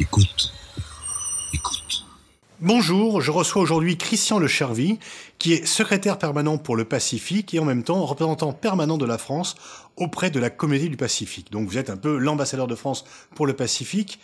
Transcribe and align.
Écoute. 0.00 0.50
Écoute. 1.52 2.06
Bonjour, 2.58 3.20
je 3.20 3.30
reçois 3.30 3.60
aujourd'hui 3.60 3.98
Christian 3.98 4.38
Le 4.38 4.48
Chervy, 4.48 4.98
qui 5.38 5.52
est 5.52 5.66
secrétaire 5.66 6.16
permanent 6.16 6.56
pour 6.56 6.74
le 6.74 6.86
Pacifique 6.86 7.52
et 7.52 7.58
en 7.58 7.66
même 7.66 7.82
temps 7.82 8.06
représentant 8.06 8.54
permanent 8.54 8.96
de 8.96 9.04
la 9.04 9.18
France 9.18 9.56
auprès 9.96 10.30
de 10.30 10.40
la 10.40 10.48
Communauté 10.48 10.88
du 10.88 10.96
Pacifique. 10.96 11.52
Donc 11.52 11.68
vous 11.68 11.76
êtes 11.76 11.90
un 11.90 11.98
peu 11.98 12.16
l'ambassadeur 12.16 12.66
de 12.66 12.74
France 12.76 13.04
pour 13.34 13.46
le 13.46 13.52
Pacifique. 13.52 14.20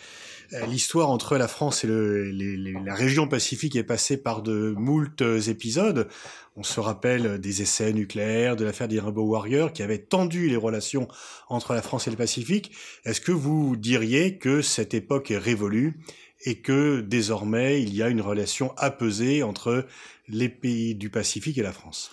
Euh, 0.53 0.65
l'histoire 0.65 1.09
entre 1.09 1.37
la 1.37 1.47
France 1.47 1.83
et 1.83 1.87
la 1.87 2.95
région 2.95 3.27
Pacifique 3.27 3.75
est 3.75 3.83
passée 3.83 4.17
par 4.17 4.41
de 4.41 4.73
moultes 4.77 5.23
épisodes. 5.47 6.07
On 6.55 6.63
se 6.63 6.79
rappelle 6.79 7.39
des 7.39 7.61
essais 7.61 7.93
nucléaires, 7.93 8.55
de 8.55 8.65
l'affaire 8.65 8.87
des 8.87 8.99
Rainbow 8.99 9.23
Warriors 9.23 9.73
qui 9.73 9.83
avait 9.83 9.99
tendu 9.99 10.49
les 10.49 10.55
relations 10.55 11.07
entre 11.49 11.73
la 11.73 11.81
France 11.81 12.07
et 12.07 12.11
le 12.11 12.17
Pacifique. 12.17 12.71
Est-ce 13.05 13.21
que 13.21 13.31
vous 13.31 13.75
diriez 13.75 14.37
que 14.37 14.61
cette 14.61 14.93
époque 14.93 15.31
est 15.31 15.37
révolue 15.37 15.99
et 16.45 16.61
que 16.61 17.01
désormais 17.01 17.81
il 17.81 17.93
y 17.93 18.01
a 18.01 18.07
une 18.07 18.21
relation 18.21 18.73
apaisée 18.77 19.43
entre 19.43 19.85
les 20.27 20.49
pays 20.49 20.95
du 20.95 21.09
Pacifique 21.09 21.57
et 21.57 21.63
la 21.63 21.73
France? 21.73 22.11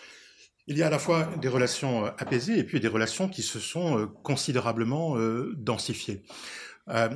Il 0.67 0.79
y 0.79 0.83
a 0.83 0.87
à 0.87 0.91
la 0.91 0.99
fois 0.99 1.29
des 1.41 1.49
relations 1.49 2.07
apaisées 2.07 2.59
et 2.59 2.65
puis 2.65 2.81
des 2.81 2.89
relations 2.89 3.29
qui 3.29 3.43
se 3.43 3.61
sont 3.61 3.99
euh, 3.99 4.07
considérablement 4.23 5.19
euh, 5.19 5.53
densifiées. 5.59 6.23
Euh, 6.91 7.09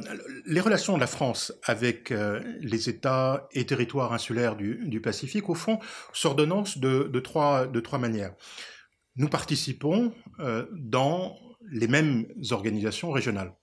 les 0.46 0.60
relations 0.60 0.95
de 0.95 1.00
la 1.00 1.06
France 1.06 1.52
avec 1.64 2.10
euh, 2.10 2.40
les 2.60 2.88
États 2.88 3.48
et 3.52 3.66
territoires 3.66 4.12
insulaires 4.12 4.56
du, 4.56 5.00
Pacifique, 5.00 5.48
au 5.48 5.54
fond, 5.54 5.78
s'ordonnancent 6.12 6.78
de, 6.78 7.20
trois 7.20 7.98
manières. 7.98 8.34
Nous 9.16 9.28
participons 9.28 10.12
euh, 10.41 10.66
dans 10.72 11.36
les 11.70 11.89
mêmes 11.89 12.27
organisations 12.50 13.11
régionales. 13.11 13.55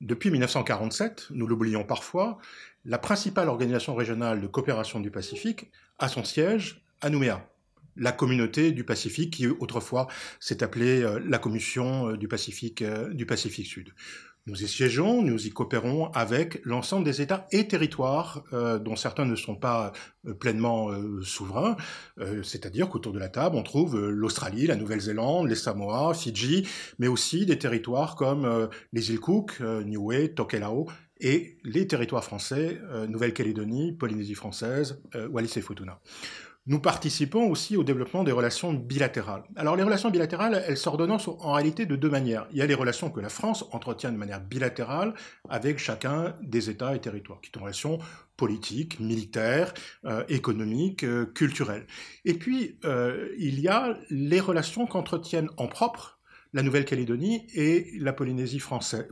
Depuis 0.00 0.30
1947, 0.30 1.28
nous 1.30 1.46
l'oublions 1.46 1.84
parfois, 1.84 2.38
la 2.84 2.98
principale 2.98 3.48
organisation 3.48 3.94
régionale 3.94 4.40
de 4.40 4.46
coopération 4.46 5.00
du 5.00 5.10
Pacifique 5.10 5.70
a 5.98 6.08
son 6.08 6.24
siège 6.24 6.84
à 7.00 7.10
Nouméa 7.10 7.48
la 7.94 8.10
communauté 8.10 8.72
du 8.72 8.84
Pacifique 8.84 9.34
qui 9.34 9.46
autrefois 9.46 10.08
s'est 10.40 10.62
appelée 10.62 11.06
la 11.26 11.36
Commission 11.36 12.12
du 12.12 12.26
Pacifique, 12.26 12.82
du 12.82 13.26
Pacifique 13.26 13.66
Sud. 13.66 13.92
Nous 14.46 14.64
y 14.64 14.66
siégeons, 14.66 15.22
nous 15.22 15.46
y 15.46 15.50
coopérons 15.50 16.10
avec 16.14 16.60
l'ensemble 16.64 17.04
des 17.04 17.22
États 17.22 17.46
et 17.52 17.68
territoires 17.68 18.42
euh, 18.52 18.80
dont 18.80 18.96
certains 18.96 19.24
ne 19.24 19.36
sont 19.36 19.54
pas 19.54 19.92
euh, 20.26 20.34
pleinement 20.34 20.90
euh, 20.90 21.22
souverains. 21.22 21.76
C'est-à-dire 22.42 22.88
qu'autour 22.88 23.12
de 23.12 23.20
la 23.20 23.28
table, 23.28 23.54
on 23.54 23.62
trouve 23.62 24.08
l'Australie, 24.08 24.66
la 24.66 24.74
Nouvelle-Zélande, 24.74 25.48
les 25.48 25.54
Samoa, 25.54 26.12
Fidji, 26.14 26.66
mais 26.98 27.06
aussi 27.06 27.46
des 27.46 27.58
territoires 27.58 28.16
comme 28.16 28.68
les 28.92 29.10
îles 29.10 29.20
Cook, 29.20 29.60
Niue, 29.60 30.34
Tokelau, 30.34 30.88
et 31.20 31.58
les 31.64 31.86
territoires 31.86 32.24
français, 32.24 32.80
Nouvelle-Calédonie, 33.08 33.92
Polynésie 33.92 34.34
française, 34.34 35.00
Wallis 35.30 35.52
et 35.56 35.62
Futuna 35.62 36.00
nous 36.66 36.78
participons 36.78 37.50
aussi 37.50 37.76
au 37.76 37.82
développement 37.82 38.22
des 38.22 38.32
relations 38.32 38.72
bilatérales. 38.72 39.42
Alors 39.56 39.76
les 39.76 39.82
relations 39.82 40.10
bilatérales, 40.10 40.62
elles 40.66 40.76
s'ordonnancent 40.76 41.28
en 41.28 41.52
réalité 41.52 41.86
de 41.86 41.96
deux 41.96 42.10
manières. 42.10 42.46
Il 42.52 42.58
y 42.58 42.62
a 42.62 42.66
les 42.66 42.74
relations 42.74 43.10
que 43.10 43.20
la 43.20 43.28
France 43.28 43.64
entretient 43.72 44.12
de 44.12 44.16
manière 44.16 44.40
bilatérale 44.40 45.14
avec 45.48 45.78
chacun 45.78 46.36
des 46.40 46.70
États 46.70 46.94
et 46.94 47.00
territoires, 47.00 47.40
qui 47.40 47.50
sont 47.50 47.58
des 47.58 47.64
relations 47.64 47.98
politiques, 48.36 49.00
militaires, 49.00 49.74
euh, 50.04 50.24
économiques, 50.28 51.04
euh, 51.04 51.26
culturelles. 51.26 51.86
Et 52.24 52.34
puis, 52.34 52.78
euh, 52.84 53.28
il 53.38 53.60
y 53.60 53.68
a 53.68 53.96
les 54.10 54.40
relations 54.40 54.86
qu'entretiennent 54.86 55.50
en 55.56 55.68
propre 55.68 56.11
la 56.52 56.62
Nouvelle-Calédonie 56.62 57.46
et 57.54 57.92
la 57.98 58.12
Polynésie 58.12 58.58
française, 58.58 59.06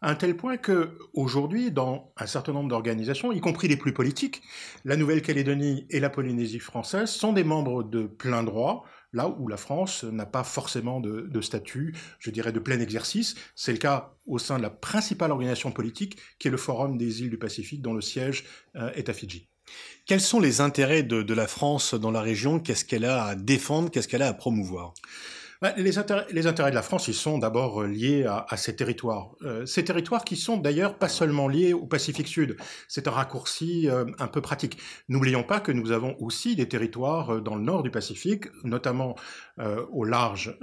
À 0.00 0.10
un 0.10 0.14
tel 0.14 0.36
point 0.36 0.56
que 0.56 0.96
aujourd'hui, 1.12 1.70
dans 1.70 2.12
un 2.16 2.26
certain 2.26 2.52
nombre 2.52 2.68
d'organisations, 2.68 3.32
y 3.32 3.40
compris 3.40 3.68
les 3.68 3.76
plus 3.76 3.92
politiques, 3.92 4.42
la 4.84 4.96
Nouvelle-Calédonie 4.96 5.86
et 5.90 6.00
la 6.00 6.10
Polynésie 6.10 6.58
française 6.58 7.10
sont 7.10 7.32
des 7.32 7.44
membres 7.44 7.82
de 7.82 8.04
plein 8.04 8.42
droit, 8.42 8.84
là 9.12 9.28
où 9.28 9.48
la 9.48 9.56
France 9.56 10.04
n'a 10.04 10.26
pas 10.26 10.44
forcément 10.44 11.00
de, 11.00 11.40
statut, 11.40 11.94
je 12.18 12.30
dirais, 12.30 12.52
de 12.52 12.60
plein 12.60 12.80
exercice. 12.80 13.34
C'est 13.54 13.72
le 13.72 13.78
cas 13.78 14.14
au 14.26 14.38
sein 14.38 14.56
de 14.56 14.62
la 14.62 14.70
principale 14.70 15.32
organisation 15.32 15.72
politique, 15.72 16.18
qui 16.38 16.48
est 16.48 16.50
le 16.50 16.56
Forum 16.56 16.96
des 16.96 17.22
îles 17.22 17.30
du 17.30 17.38
Pacifique, 17.38 17.82
dont 17.82 17.92
le 17.92 18.00
siège 18.00 18.44
euh, 18.76 18.90
est 18.94 19.08
à 19.08 19.12
Fidji. 19.12 19.48
Quels 20.06 20.20
sont 20.20 20.40
les 20.40 20.60
intérêts 20.60 21.04
de 21.04 21.34
la 21.34 21.46
France 21.46 21.94
dans 21.94 22.10
la 22.10 22.22
région? 22.22 22.58
Qu'est-ce 22.58 22.84
qu'elle 22.84 23.04
a 23.04 23.24
à 23.24 23.34
défendre? 23.36 23.90
Qu'est-ce 23.90 24.08
qu'elle 24.08 24.22
a 24.22 24.28
à 24.28 24.34
promouvoir? 24.34 24.94
Les, 25.76 25.98
intérêts, 25.98 26.26
les, 26.30 26.46
intérêts, 26.46 26.70
de 26.70 26.74
la 26.74 26.82
France, 26.82 27.08
ils 27.08 27.14
sont 27.14 27.38
d'abord 27.38 27.82
euh, 27.82 27.86
liés 27.86 28.24
à, 28.24 28.46
à, 28.48 28.56
ces 28.56 28.74
territoires. 28.74 29.32
Euh, 29.42 29.66
ces 29.66 29.84
territoires 29.84 30.24
qui 30.24 30.36
sont 30.36 30.56
d'ailleurs 30.56 30.96
pas 30.96 31.08
seulement 31.08 31.48
liés 31.48 31.74
au 31.74 31.86
Pacifique 31.86 32.28
Sud. 32.28 32.56
C'est 32.88 33.08
un 33.08 33.10
raccourci 33.10 33.88
euh, 33.88 34.06
un 34.18 34.26
peu 34.26 34.40
pratique. 34.40 34.78
N'oublions 35.08 35.42
pas 35.42 35.60
que 35.60 35.70
nous 35.70 35.92
avons 35.92 36.16
aussi 36.18 36.56
des 36.56 36.68
territoires 36.68 37.42
dans 37.42 37.56
le 37.56 37.62
nord 37.62 37.82
du 37.82 37.90
Pacifique, 37.90 38.46
notamment 38.64 39.16
au 39.92 40.04
large 40.04 40.56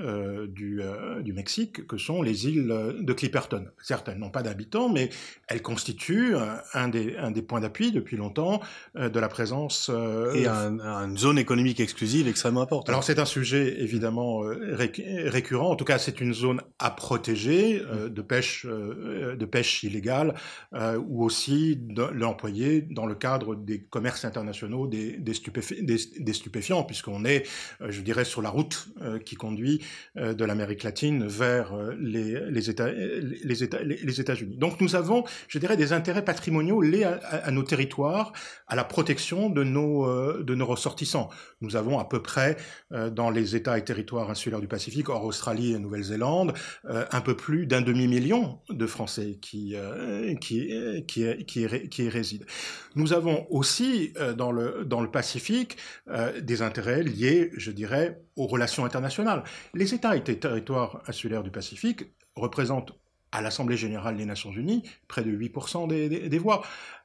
du, 0.48 0.82
du, 1.22 1.34
Mexique, 1.34 1.86
que 1.88 1.98
sont 1.98 2.22
les 2.22 2.48
îles 2.48 2.96
de 3.00 3.14
Clipperton. 3.14 3.66
Certes, 3.82 4.10
elles 4.10 4.18
n'ont 4.18 4.30
pas 4.30 4.44
d'habitants, 4.44 4.90
mais 4.90 5.10
elles 5.48 5.62
constituent 5.62 6.36
un 6.74 6.88
des, 6.88 7.16
un 7.18 7.32
des 7.32 7.42
points 7.42 7.60
d'appui 7.60 7.92
depuis 7.92 8.18
longtemps 8.18 8.62
de 8.96 9.20
la 9.20 9.28
présence... 9.28 9.92
Et 10.36 10.48
un, 10.48 10.80
une 10.80 11.18
zone 11.18 11.38
économique 11.38 11.80
exclusive 11.80 12.28
extrêmement 12.28 12.62
importante. 12.62 12.90
Alors 12.90 13.04
c'est 13.04 13.20
un 13.20 13.26
sujet 13.26 13.82
évidemment 13.82 14.42
récurrent. 14.76 15.70
En 15.70 15.76
tout 15.76 15.86
cas, 15.86 15.98
c'est 15.98 16.22
une 16.22 16.34
zone 16.34 16.62
à 16.80 16.92
protéger 16.92 17.82
euh, 17.86 18.10
de 18.10 18.22
pêche, 18.22 18.66
euh, 18.66 19.36
de 19.36 19.46
pêche 19.46 19.84
illégale, 19.84 20.36
euh, 20.74 20.98
ou 21.08 21.24
aussi 21.24 21.76
de 21.78 22.04
l'employer 22.04 22.82
dans 22.82 23.06
le 23.06 23.16
cadre 23.16 23.56
des 23.56 23.82
commerces 23.82 24.26
internationaux 24.26 24.88
des, 24.88 25.18
des, 25.18 25.34
des, 25.82 26.34
stupéfiants, 26.34 26.84
puisqu'on 26.84 27.26
est, 27.26 27.48
je 27.82 28.02
dirais, 28.02 28.26
sur 28.26 28.42
la 28.42 28.50
route 28.50 28.87
qui 29.26 29.36
conduit 29.36 29.84
de 30.16 30.46
l'Amérique 30.46 30.84
latine 30.84 31.26
vers 31.28 31.74
les, 32.00 32.40
les 32.50 32.70
États, 32.70 32.92
les 32.92 33.64
États, 33.64 33.84
les 33.84 34.22
États-Unis. 34.22 34.58
Donc, 34.58 34.82
nous 34.82 34.96
avons, 34.96 35.24
je 35.48 35.60
dirais, 35.60 35.78
des 35.78 35.94
intérêts 35.94 36.24
patrimoniaux 36.24 36.82
liés 36.82 37.04
à, 37.04 37.52
nos 37.52 37.64
territoires, 37.64 38.34
à 38.68 38.76
la 38.76 38.84
protection 38.84 39.50
de 39.50 39.64
nos, 39.64 40.66
ressortissants. 40.66 41.30
Nous 41.62 41.76
avons 41.76 42.00
à 42.00 42.06
peu 42.06 42.22
près 42.22 42.58
dans 42.92 43.30
les 43.30 43.56
États 43.56 43.78
et 43.78 43.84
territoires 43.84 44.30
insulaires 44.30 44.62
du 44.62 44.68
Pacifique, 44.68 45.10
hors 45.10 45.24
Australie 45.26 45.74
et 45.74 45.80
Nouvelle-Zélande, 45.80 46.54
euh, 46.86 47.06
un 47.12 47.22
peu 47.22 47.36
plus 47.36 47.68
d'un 47.68 47.82
demi-million 47.82 48.60
de 48.70 48.88
Français 48.88 49.38
qui, 49.42 49.76
euh, 49.76 50.34
y 50.46 52.10
résident. 52.10 52.46
Nous 52.96 53.14
avons 53.14 53.48
aussi 53.50 54.14
euh, 54.18 54.34
dans 54.34 54.52
le 54.52 55.12
Pacifique 55.12 55.78
des 56.42 56.62
intérêts 56.62 57.04
liés, 57.04 57.52
je 57.56 57.72
dirais, 57.72 58.20
aux 58.38 58.48
relations 58.48 58.86
internationales. 58.86 59.44
Les 59.74 59.94
États 59.94 60.16
et 60.16 60.24
territoires 60.24 61.02
insulaires 61.08 61.44
du 61.44 61.52
Pacifique 61.52 62.06
représentent 62.36 62.94
à 63.34 63.42
l'Assemblée 63.42 63.76
générale 63.76 64.16
des 64.16 64.26
Nations 64.26 64.52
unies 64.52 64.84
près 65.10 65.22
de 65.22 65.32
8% 65.32 65.88
des, 65.88 66.30
des 66.30 66.40
voix 66.40 66.62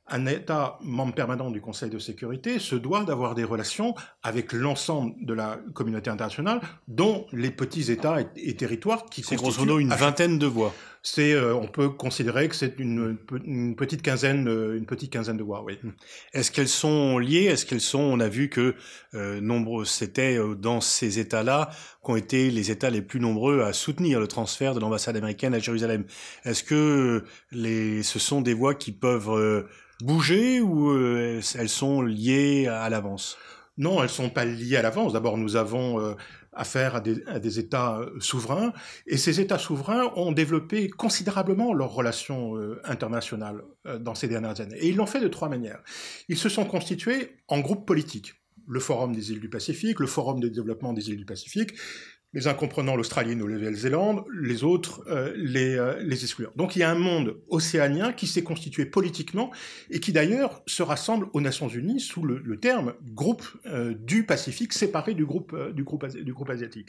un 0.09 0.27
État 0.27 0.79
membre 0.83 1.15
permanent 1.15 1.51
du 1.51 1.61
Conseil 1.61 1.89
de 1.89 1.99
sécurité 1.99 2.59
se 2.59 2.75
doit 2.75 3.05
d'avoir 3.05 3.35
des 3.35 3.45
relations 3.45 3.95
avec 4.23 4.53
l'ensemble 4.53 5.15
de 5.25 5.33
la 5.33 5.59
communauté 5.75 6.11
internationale, 6.11 6.61
dont 6.89 7.27
les 7.33 7.51
petits 7.51 7.91
États 7.91 8.19
et, 8.37 8.57
territoires 8.57 9.07
qui 9.07 9.23
C'est 9.23 9.37
grosso 9.37 9.61
modo 9.61 9.79
une 9.79 9.89
vingtaine 9.89 10.39
de 10.39 10.47
voix. 10.47 10.75
C'est, 11.05 11.33
euh, 11.33 11.55
on 11.55 11.67
peut 11.67 11.89
considérer 11.89 12.49
que 12.49 12.55
c'est 12.55 12.79
une, 12.79 13.17
petite 13.77 14.03
quinzaine, 14.03 14.49
euh, 14.49 14.77
une 14.77 14.87
petite 14.87 15.13
quinzaine 15.13 15.37
de 15.37 15.43
voix, 15.43 15.65
oui. 15.65 15.79
Hmm. 15.83 15.91
Est-ce 16.33 16.53
qu'elles 16.53 16.69
sont 16.69 17.19
liées? 17.19 17.47
Est-ce 17.47 17.67
qu'elles 17.67 17.81
sont 17.81 17.99
On 17.99 18.21
a 18.21 18.29
vu 18.29 18.49
que 18.49 18.77
euh, 19.15 19.41
nombreux, 19.41 19.85
c'était 19.85 20.39
dans 20.57 20.81
ces 20.81 21.19
États-là 21.19 21.71
qu'ont 22.03 22.15
été 22.17 22.51
les 22.51 22.71
États 22.71 22.91
les 22.91 23.03
plus 23.03 23.19
nombreux 23.19 23.63
à 23.63 23.73
soutenir 23.73 24.21
le 24.21 24.29
transfert 24.29 24.75
de 24.75 24.81
l'ambassade 24.81 25.17
américaine 25.17 25.55
à 25.55 25.59
Jérusalem. 25.59 26.05
Est-ce 26.45 26.63
que 26.63 27.25
les, 27.51 28.03
ce 28.05 28.19
sont 28.21 28.41
des 28.41 28.55
voix 28.55 28.75
qui 28.75 28.93
peuvent 28.93 29.67
bouger 30.03 30.61
ou 30.61 30.91
euh, 30.91 31.41
elles 31.59 31.69
sont 31.69 32.03
liées 32.03 32.67
à 32.67 32.89
l'avance? 32.91 33.39
Non, 33.79 33.99
elles 33.99 34.03
ne 34.03 34.09
sont 34.09 34.29
pas 34.29 34.45
liées 34.45 34.77
à 34.77 34.83
l'avance. 34.83 35.15
D'abord, 35.15 35.39
nous 35.39 35.57
avons 35.57 35.99
euh, 35.99 36.15
affaire 36.53 36.97
à 36.97 37.01
des, 37.01 37.59
États 37.59 37.99
euh, 37.99 38.21
souverains, 38.21 38.73
et 39.07 39.17
ces 39.17 39.41
États 39.41 39.59
souverains 39.59 40.13
ont 40.17 40.33
développé 40.33 40.89
considérablement 40.89 41.73
leurs 41.73 41.93
relations 41.93 42.55
internationales 42.85 43.63
dans 44.01 44.15
ces 44.15 44.29
dernières 44.29 44.61
années. 44.61 44.77
Et 44.79 44.89
ils 44.89 44.97
l'ont 44.97 45.07
fait 45.07 45.21
de 45.21 45.29
trois 45.29 45.49
manières. 45.49 45.83
Ils 46.29 46.39
se 46.39 46.49
sont 46.49 46.65
constitués 46.65 47.37
en 47.49 47.61
groupes 47.61 47.87
politiques. 47.87 48.35
Le 48.69 48.81
Forum 48.81 49.15
des 49.15 49.33
îles 49.33 49.41
du 49.41 49.49
Pacifique, 49.49 49.99
le 50.01 50.07
Forum 50.07 50.41
de 50.41 50.49
développement 50.49 50.93
des 50.93 51.11
îles 51.11 51.17
du 51.17 51.25
Pacifique, 51.25 51.75
les 52.35 52.47
uns 52.47 52.55
comprenant 52.55 52.97
l'Australie 52.97 53.33
et 53.33 53.35
la 53.35 53.41
Nouvelle-Zélande, 53.41 54.25
les 54.33 54.65
autres 54.65 55.05
euh, 55.09 55.33
les, 55.37 55.77
euh, 55.77 56.03
les 56.03 56.23
exclure. 56.23 56.53
Donc 56.57 56.77
il 56.77 56.79
y 56.79 56.83
a 56.83 56.91
un 56.91 56.99
monde 56.99 57.37
océanien 57.49 58.13
qui 58.13 58.27
s'est 58.27 58.43
constitué 58.43 58.87
politiquement 58.87 59.51
et 59.91 60.01
qui 60.01 60.13
d'ailleurs 60.13 60.63
se 60.67 60.83
rassemble 60.83 61.29
aux 61.35 61.41
Nations 61.41 61.69
Unies 61.69 62.01
sous 62.01 62.23
le, 62.23 62.43
terme 62.59 62.95
groupe 63.03 63.45
euh, 63.67 63.95
du 63.95 64.25
Pacifique 64.25 64.73
séparé 64.73 65.15
du 65.15 65.27
groupe, 65.27 65.57
du, 65.73 65.85
groupe, 65.85 66.07
du 66.07 66.33
groupe 66.33 66.51
asiatique. 66.51 66.89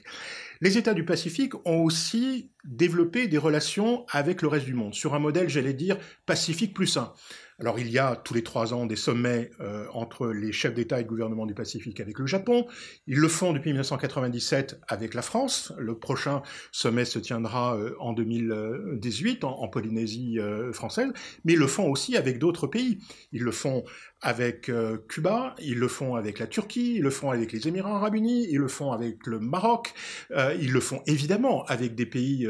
Les 0.62 0.78
États 0.78 0.94
du 0.94 1.04
Pacifique 1.04 1.56
ont 1.66 1.84
aussi 1.84 2.52
développé 2.64 3.28
des 3.28 3.38
relations 3.38 4.06
avec 4.10 4.42
le 4.42 4.48
reste 4.48 4.66
du 4.66 4.74
monde 4.74 4.94
sur 4.94 5.14
un 5.14 5.20
modèle, 5.20 5.50
j'allais 5.50 5.74
dire, 5.74 5.98
Pacifique 6.26 6.74
plus 6.74 6.96
un. 6.98 7.14
Alors 7.60 7.80
il 7.80 7.90
y 7.90 8.00
a 8.00 8.16
tous 8.16 8.34
les 8.34 8.44
trois 8.44 8.74
ans 8.74 8.86
des 8.86 8.96
sommets 8.96 9.52
euh, 9.60 9.86
entre 9.94 10.28
les 10.28 10.52
chefs 10.52 10.74
d'État 10.74 11.00
et 11.00 11.04
de 11.04 11.08
gouvernement 11.08 11.46
du 11.46 11.54
Pacifique 11.54 12.00
avec 12.00 12.18
le 12.20 12.26
Japon. 12.26 12.66
Ils 13.06 13.20
le 13.20 13.28
font 13.28 13.54
depuis 13.54 13.70
1997 13.72 14.82
avec 14.88 15.14
la 15.14 15.22
France. 15.22 15.72
Le 15.78 15.98
prochain 15.98 16.42
sommet 16.72 17.06
se 17.06 17.20
tiendra 17.20 17.78
euh, 17.78 17.96
en 18.00 18.14
2018 18.14 19.44
en, 19.44 19.68
Polynésie 19.68 20.40
euh, 20.40 20.72
française, 20.74 21.12
mais 21.46 21.54
ils 21.54 21.60
le 21.60 21.68
font 21.68 21.90
aussi 21.90 22.18
avec 22.18 22.40
d'autres 22.40 22.68
pays. 22.68 23.00
Ils 23.32 23.44
le 23.44 23.52
font 23.52 23.84
avec 24.22 24.72
Cuba, 25.10 25.54
ils 25.60 25.78
le 25.78 25.88
font 25.90 26.16
avec 26.16 26.40
la 26.40 26.48
Turquie, 26.48 26.96
ils 26.96 27.02
le 27.02 27.10
font 27.10 27.32
avec 27.32 27.52
les 27.52 27.68
Émirats 27.68 27.98
arabes 27.98 28.16
unis, 28.16 28.48
ils 28.50 28.60
le 28.60 28.70
font 28.70 28.94
avec 28.94 29.28
le 29.28 29.40
Maroc, 29.40 29.94
ils 30.32 30.72
le 30.72 30.80
font 30.80 31.02
évidemment 31.08 31.66
avec 31.66 31.94
des 31.94 32.06
pays 32.06 32.48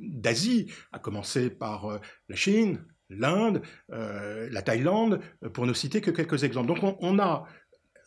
d'Asie, 0.00 0.70
à 0.92 1.00
commencer 1.00 1.50
par 1.50 1.98
la 2.28 2.36
Chine, 2.36 2.78
l'Inde, 3.10 3.62
euh, 3.92 4.48
la 4.50 4.62
Thaïlande, 4.62 5.20
euh, 5.44 5.50
pour 5.50 5.66
ne 5.66 5.72
citer 5.72 6.00
que 6.00 6.10
quelques 6.10 6.44
exemples. 6.44 6.68
Donc 6.68 6.96
on, 7.00 7.18
a 7.18 7.44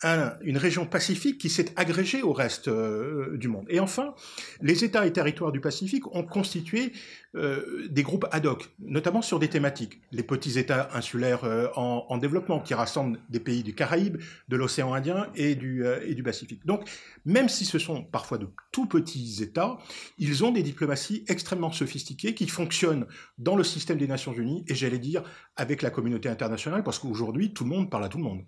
une 0.03 0.57
région 0.57 0.85
pacifique 0.85 1.37
qui 1.37 1.49
s'est 1.49 1.73
agrégée 1.75 2.23
au 2.23 2.33
reste 2.33 2.67
euh, 2.67 3.37
du 3.37 3.47
monde. 3.47 3.65
Et 3.69 3.79
enfin, 3.79 4.15
les 4.61 4.83
États 4.83 5.05
et 5.05 5.13
territoires 5.13 5.51
du 5.51 5.59
Pacifique 5.59 6.13
ont 6.15 6.23
constitué 6.23 6.91
euh, 7.35 7.87
des 7.89 8.01
groupes 8.01 8.25
ad 8.31 8.45
hoc, 8.45 8.71
notamment 8.79 9.21
sur 9.21 9.37
des 9.37 9.47
thématiques. 9.47 10.01
Les 10.11 10.23
petits 10.23 10.57
États 10.57 10.89
insulaires 10.93 11.43
euh, 11.43 11.67
en, 11.75 12.17
développement, 12.17 12.59
qui 12.59 12.73
rassemblent 12.73 13.19
des 13.29 13.39
pays 13.39 13.63
du 13.63 13.75
Caraïbe, 13.75 14.17
de 14.49 14.55
l'océan 14.55 14.93
Indien 14.93 15.27
et 15.35 15.55
du, 15.55 15.85
et 16.03 16.15
du 16.15 16.23
Pacifique. 16.23 16.65
Donc, 16.65 16.89
même 17.25 17.47
si 17.47 17.65
ce 17.65 17.77
sont 17.77 18.03
parfois 18.03 18.37
de 18.37 18.47
tout 18.71 18.87
petits 18.87 19.41
États, 19.41 19.77
ils 20.17 20.43
ont 20.43 20.51
des 20.51 20.63
diplomaties 20.63 21.23
extrêmement 21.27 21.71
sophistiquées 21.71 22.33
qui 22.33 22.47
fonctionnent 22.47 23.05
dans 23.37 23.55
le 23.55 23.63
système 23.63 23.97
des 23.97 24.07
Nations 24.07 24.33
Unies 24.33 24.63
et 24.67 24.75
j'allais 24.75 24.99
dire 24.99 25.23
avec 25.55 25.81
la 25.81 25.89
communauté 25.89 26.27
internationale, 26.27 26.83
parce 26.83 26.99
qu'aujourd'hui, 26.99 27.53
tout 27.53 27.63
le 27.63 27.69
monde 27.69 27.89
parle 27.89 28.05
à 28.05 28.09
tout 28.09 28.17
le 28.17 28.23
monde. 28.23 28.43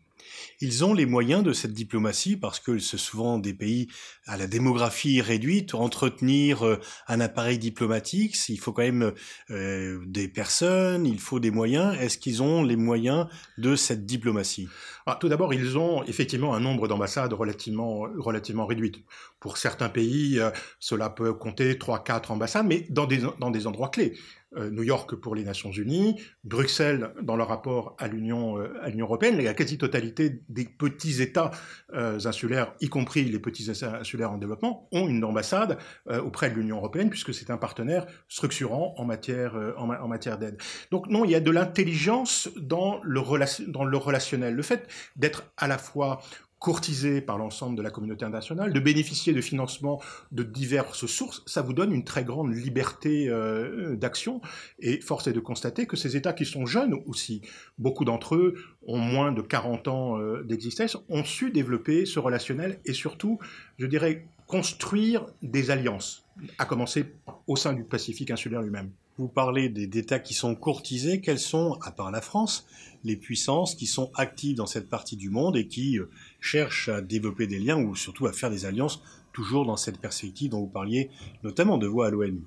Ils 0.61 0.85
ont 0.85 0.93
les 0.93 1.05
moyens 1.05 1.43
de 1.43 1.53
cette 1.53 1.73
diplomatie 1.73 2.37
parce 2.37 2.59
que 2.59 2.79
c'est 2.79 2.97
souvent 2.97 3.37
des 3.37 3.53
pays 3.53 3.87
à 4.25 4.37
la 4.37 4.47
démographie 4.47 5.21
réduite. 5.21 5.75
Entretenir 5.75 6.65
euh, 6.65 6.79
un 7.07 7.19
appareil 7.19 7.57
diplomatique, 7.57 8.37
il 8.49 8.59
faut 8.59 8.71
quand 8.71 8.83
même 8.83 9.13
euh, 9.49 9.99
des 10.05 10.27
personnes, 10.27 11.05
il 11.05 11.19
faut 11.19 11.39
des 11.39 11.51
moyens. 11.51 11.97
Est-ce 11.99 12.17
qu'ils 12.17 12.41
ont 12.41 12.63
les 12.63 12.75
moyens 12.75 13.27
de 13.57 13.75
cette 13.75 14.05
diplomatie? 14.05 14.69
Ah, 15.05 15.17
Tout 15.19 15.27
d'abord, 15.27 15.53
ils 15.53 15.77
ont 15.77 16.03
effectivement 16.05 16.53
un 16.53 16.59
nombre 16.59 16.87
d'ambassades 16.87 17.33
relativement, 17.33 18.07
relativement 18.17 18.65
réduit. 18.65 19.03
Pour 19.43 19.57
certains 19.57 19.89
pays, 19.89 20.39
euh, 20.39 20.51
cela 20.79 21.09
peut 21.09 21.33
compter 21.33 21.73
3-4 21.73 22.31
ambassades, 22.31 22.65
mais 22.65 22.85
dans 22.89 23.05
des, 23.05 23.19
dans 23.39 23.51
des 23.51 23.67
endroits 23.67 23.89
clés. 23.89 24.13
Euh, 24.57 24.69
New 24.69 24.83
York 24.83 25.15
pour 25.15 25.35
les 25.35 25.43
Nations 25.43 25.71
Unies, 25.71 26.19
Bruxelles 26.43 27.11
dans 27.21 27.35
le 27.35 27.43
rapport 27.43 27.95
à 27.97 28.07
l'Union 28.07 28.59
euh, 28.59 28.73
européenne, 28.99 29.41
la 29.41 29.53
quasi-totalité 29.53 30.41
des 30.47 30.65
petits 30.65 31.21
États 31.21 31.51
euh, 31.93 32.19
insulaires, 32.25 32.73
y 32.79 32.87
compris 32.87 33.23
les 33.23 33.39
petits 33.39 33.71
États 33.71 33.97
insulaires 33.97 34.31
en 34.31 34.37
développement, 34.37 34.87
ont 34.91 35.07
une 35.07 35.23
ambassade 35.23 35.77
auprès 36.23 36.49
de 36.49 36.55
l'Union 36.55 36.77
européenne 36.77 37.09
puisque 37.09 37.33
c'est 37.33 37.49
un 37.49 37.57
partenaire 37.57 38.05
structurant 38.27 38.93
en 38.97 39.05
matière 39.05 39.55
en, 39.77 40.07
matière 40.07 40.37
d'aide. 40.37 40.57
Donc 40.91 41.07
non, 41.07 41.25
il 41.25 41.31
y 41.31 41.35
a 41.35 41.39
de 41.39 41.51
l'intelligence 41.51 42.49
dans 42.57 42.99
le 43.03 43.21
dans 43.67 43.83
le 43.83 43.97
relationnel, 43.97 44.53
le 44.53 44.61
fait 44.61 44.87
d'être 45.15 45.51
à 45.57 45.67
la 45.67 45.77
fois 45.77 46.21
courtisé 46.63 47.19
par 47.19 47.37
l'ensemble 47.37 47.75
de 47.75 47.81
la 47.81 47.89
communauté 47.89 48.23
internationale, 48.23 48.71
de 48.71 48.79
bénéficier 48.79 49.33
de 49.33 49.41
financements 49.41 50.01
de 50.31 50.43
diverses 50.43 51.05
sources, 51.07 51.43
ça 51.45 51.61
vous 51.61 51.73
donne 51.73 51.91
une 51.91 52.05
très 52.05 52.23
grande 52.23 52.55
liberté 52.55 53.27
euh, 53.27 53.97
d'action. 53.97 54.39
Et 54.79 55.01
force 55.01 55.27
est 55.27 55.33
de 55.33 55.41
constater 55.41 55.87
que 55.87 55.97
ces 55.97 56.15
États 56.15 56.31
qui 56.31 56.45
sont 56.45 56.65
jeunes 56.65 56.95
aussi, 57.05 57.41
beaucoup 57.77 58.05
d'entre 58.05 58.35
eux 58.35 58.55
ont 58.87 58.97
moins 58.97 59.33
de 59.33 59.41
40 59.41 59.89
ans 59.89 60.17
euh, 60.17 60.41
d'existence, 60.43 60.97
ont 61.09 61.25
su 61.25 61.51
développer 61.51 62.05
ce 62.05 62.19
relationnel 62.19 62.79
et 62.85 62.93
surtout, 62.93 63.39
je 63.77 63.85
dirais, 63.85 64.25
construire 64.47 65.25
des 65.41 65.69
alliances, 65.69 66.25
à 66.59 66.63
commencer 66.63 67.13
au 67.45 67.57
sein 67.57 67.73
du 67.73 67.83
Pacifique 67.83 68.31
insulaire 68.31 68.61
lui-même. 68.61 68.89
Vous 69.19 69.27
parlez 69.27 69.69
d'États 69.69 70.17
qui 70.17 70.33
sont 70.33 70.55
courtisés. 70.55 71.21
Quelles 71.21 71.39
sont, 71.39 71.77
à 71.83 71.91
part 71.91 72.09
la 72.09 72.21
France, 72.21 72.65
les 73.03 73.15
puissances 73.15 73.75
qui 73.75 73.85
sont 73.85 74.11
actives 74.15 74.55
dans 74.57 74.65
cette 74.65 74.89
partie 74.89 75.15
du 75.15 75.29
monde 75.29 75.55
et 75.55 75.67
qui 75.67 75.99
euh, 75.99 76.09
cherchent 76.39 76.89
à 76.89 77.01
développer 77.01 77.45
des 77.45 77.59
liens 77.59 77.77
ou 77.77 77.95
surtout 77.95 78.25
à 78.25 78.33
faire 78.33 78.49
des 78.49 78.65
alliances, 78.65 79.03
toujours 79.31 79.65
dans 79.65 79.77
cette 79.77 79.99
perspective 79.99 80.49
dont 80.49 80.61
vous 80.61 80.67
parliez, 80.67 81.11
notamment 81.43 81.77
de 81.77 81.85
voix 81.87 82.07
à 82.07 82.09
l'ONU 82.09 82.41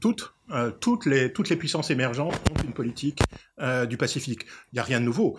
toutes, 0.00 0.34
euh, 0.50 0.70
toutes, 0.70 1.06
les, 1.06 1.32
toutes 1.32 1.48
les 1.48 1.56
puissances 1.56 1.90
émergentes 1.90 2.34
ont 2.50 2.62
une 2.62 2.74
politique 2.74 3.20
euh, 3.58 3.86
du 3.86 3.96
Pacifique. 3.96 4.44
Il 4.44 4.74
n'y 4.74 4.80
a 4.80 4.82
rien 4.82 5.00
de 5.00 5.06
nouveau. 5.06 5.38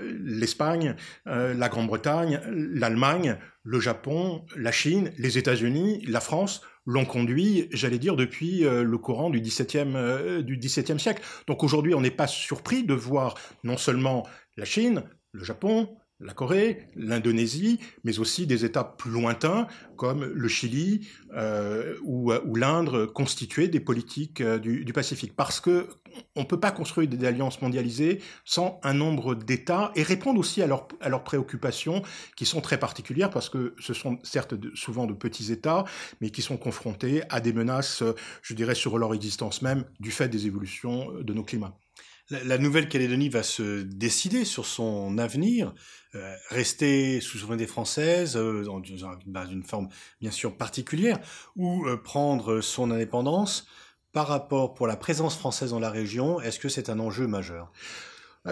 L'Espagne, 0.00 0.96
la 1.24 1.68
Grande-Bretagne, 1.68 2.40
l'Allemagne, 2.50 3.38
le 3.62 3.78
Japon, 3.78 4.44
la 4.56 4.72
Chine, 4.72 5.12
les 5.18 5.38
États-Unis, 5.38 6.04
la 6.08 6.18
France 6.18 6.62
l'ont 6.88 7.04
conduit, 7.04 7.68
j'allais 7.70 7.98
dire, 7.98 8.16
depuis 8.16 8.64
euh, 8.64 8.82
le 8.82 8.96
courant 8.96 9.28
du 9.28 9.42
XVIIe 9.42 9.92
euh, 9.94 10.40
du 10.40 10.56
XVIIe 10.56 10.98
siècle. 10.98 11.22
Donc 11.46 11.62
aujourd'hui, 11.62 11.94
on 11.94 12.00
n'est 12.00 12.10
pas 12.10 12.26
surpris 12.26 12.82
de 12.82 12.94
voir 12.94 13.34
non 13.62 13.76
seulement 13.76 14.26
la 14.56 14.64
Chine, 14.64 15.02
le 15.32 15.44
Japon, 15.44 15.97
la 16.20 16.32
Corée, 16.32 16.88
l'Indonésie, 16.96 17.78
mais 18.02 18.18
aussi 18.18 18.46
des 18.46 18.64
États 18.64 18.82
plus 18.82 19.10
lointains 19.10 19.68
comme 19.96 20.24
le 20.24 20.48
Chili 20.48 21.08
euh, 21.34 21.96
ou, 22.02 22.32
ou 22.32 22.56
l'Inde 22.56 23.06
constituer 23.06 23.68
des 23.68 23.80
politiques 23.80 24.40
euh, 24.40 24.58
du, 24.58 24.92
Pacifique. 24.92 25.36
Parce 25.36 25.60
que 25.60 25.88
on 26.34 26.40
ne 26.40 26.46
peut 26.46 26.58
pas 26.58 26.72
construire 26.72 27.08
des 27.08 27.24
alliances 27.24 27.62
mondialisées 27.62 28.20
sans 28.44 28.80
un 28.82 28.94
nombre 28.94 29.36
d'États 29.36 29.92
et 29.94 30.02
répondre 30.02 30.40
aussi 30.40 30.62
à 30.62 30.66
leurs 30.66 31.24
préoccupations 31.24 32.02
qui 32.36 32.46
sont 32.46 32.60
très 32.60 32.78
particulières 32.78 33.30
parce 33.30 33.48
que 33.48 33.74
ce 33.78 33.94
sont 33.94 34.18
certes 34.24 34.54
souvent 34.74 35.06
de 35.06 35.12
petits 35.12 35.52
États, 35.52 35.84
mais 36.20 36.30
qui 36.30 36.42
sont 36.42 36.56
confrontés 36.56 37.22
à 37.28 37.40
des 37.40 37.52
menaces, 37.52 38.02
je 38.42 38.54
dirais, 38.54 38.74
sur 38.74 38.98
leur 38.98 39.14
existence 39.14 39.62
même 39.62 39.84
du 40.00 40.10
fait 40.10 40.28
des 40.28 40.46
évolutions 40.46 41.12
de 41.20 41.32
nos 41.34 41.44
climats. 41.44 41.78
La, 42.30 42.58
Nouvelle-Calédonie 42.58 43.30
va 43.30 43.42
se 43.42 43.82
décider 43.82 44.44
sur 44.44 44.66
son 44.66 45.16
avenir, 45.16 45.74
euh, 46.14 46.36
rester 46.50 47.22
sous 47.22 47.38
souveraineté 47.38 47.66
française, 47.66 48.36
euh, 48.36 48.64
dans, 48.64 48.82
une 49.46 49.64
forme 49.64 49.88
bien 50.20 50.30
sûr 50.30 50.54
particulière, 50.54 51.18
ou 51.56 51.86
euh, 51.86 51.96
prendre 51.96 52.60
son 52.60 52.90
indépendance. 52.90 53.66
Par 54.12 54.26
rapport 54.28 54.74
pour 54.74 54.86
la 54.86 54.96
présence 54.96 55.36
française 55.36 55.70
dans 55.70 55.80
la 55.80 55.90
région, 55.90 56.40
est-ce 56.40 56.58
que 56.58 56.68
c'est 56.68 56.90
un 56.90 56.98
enjeu 56.98 57.26
majeur? 57.26 57.72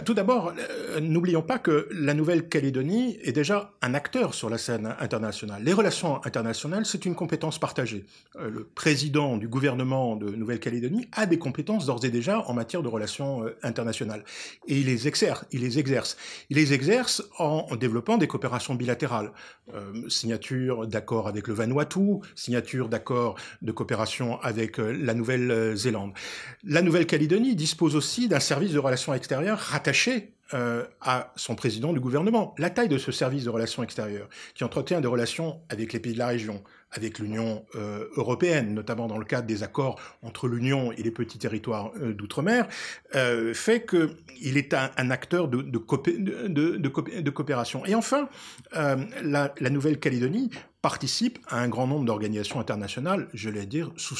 Tout 0.03 0.15
d'abord, 0.15 0.53
euh, 0.59 1.01
n'oublions 1.01 1.43
pas 1.43 1.59
que 1.59 1.89
la 1.91 2.15
Nouvelle-Calédonie 2.15 3.19
est 3.23 3.33
déjà 3.33 3.73
un 3.83 3.95
acteur 3.95 4.35
sur 4.35 4.51
la 4.51 4.59
scène 4.59 4.95
internationale. 5.01 5.63
Les 5.63 5.73
relations 5.73 6.25
internationales, 6.25 6.85
c'est 6.85 7.07
une 7.07 7.15
compétence 7.15 7.59
partagée. 7.59 8.05
Euh, 8.37 8.51
le 8.51 8.65
président 8.65 9.37
du 9.37 9.49
gouvernement 9.49 10.17
de 10.17 10.31
Nouvelle-Calédonie 10.31 11.09
a 11.13 11.27
des 11.27 11.39
compétences 11.39 11.87
d'ores 11.87 12.05
et 12.05 12.11
déjà 12.11 12.41
en 12.47 12.53
matière 12.53 12.83
de 12.83 12.89
relations 12.89 13.45
internationales. 13.63 14.25
Et 14.67 14.81
il 14.81 14.87
les 14.87 15.09
exerce. 15.09 15.45
Il 15.53 15.61
les 15.61 15.79
exerce, 15.79 16.17
il 16.51 16.57
les 16.57 16.73
exerce 16.73 17.23
en 17.39 17.75
développant 17.77 18.19
des 18.19 18.27
coopérations 18.27 18.75
bilatérales. 18.75 19.33
signature 20.09 20.87
d'accords 20.87 21.29
avec 21.29 21.49
le 21.49 21.55
Vanuatu, 21.55 22.21
signature 22.35 22.89
d'accords 22.89 23.37
de 23.63 23.73
coopération 23.73 24.41
avec 24.41 24.79
la 24.79 25.15
Nouvelle-Zélande. 25.15 26.13
La 26.65 26.83
Nouvelle-Calédonie 26.83 27.57
dispose 27.57 27.97
aussi 27.97 28.29
d'un 28.29 28.41
service 28.41 28.73
de 28.73 28.79
relations 28.79 29.15
extérieures 29.15 29.61
rattaché 29.87 30.33
euh, 30.55 30.85
à 31.01 31.33
son 31.37 31.55
président 31.55 31.93
du 31.93 32.01
gouvernement. 32.01 32.55
La 32.59 32.71
taille 32.71 32.89
de 32.89 32.99
ce 32.99 33.13
service 33.13 33.45
de 33.45 33.51
relations 33.51 33.83
extérieures, 33.83 34.29
qui 34.55 34.65
entretient 34.65 35.01
des 35.01 35.09
relations 35.09 35.61
avec 35.69 35.93
les 35.93 36.01
pays 36.01 36.13
de 36.13 36.19
la 36.19 36.29
région, 36.29 36.63
avec 36.93 37.19
l'Union 37.19 37.65
euh, 37.75 38.05
européenne, 38.17 38.75
notamment 38.75 39.07
dans 39.07 39.19
le 39.19 39.25
cadre 39.25 39.47
des 39.47 39.63
accords 39.63 39.99
entre 40.23 40.49
l'Union 40.49 40.93
et 40.93 41.03
les 41.03 41.11
petits 41.11 41.39
territoires 41.39 41.93
euh, 42.01 42.13
d'outre-mer, 42.13 42.69
fait 43.55 43.87
qu'il 43.87 44.57
est 44.57 44.75
un, 44.75 45.11
acteur 45.11 45.49
de, 45.49 45.79
coopération. 47.31 47.85
Et 47.87 47.95
enfin, 47.95 48.29
la 48.73 49.71
Nouvelle-Calédonie 49.71 50.51
participe 50.87 51.41
à 51.49 51.59
un 51.59 51.69
grand 51.69 51.89
nombre 51.89 52.05
d'organisations 52.05 52.61
internationales, 52.61 53.27
je 53.35 53.51
vais 53.51 53.67
dire, 53.67 53.91
sous, 53.97 54.15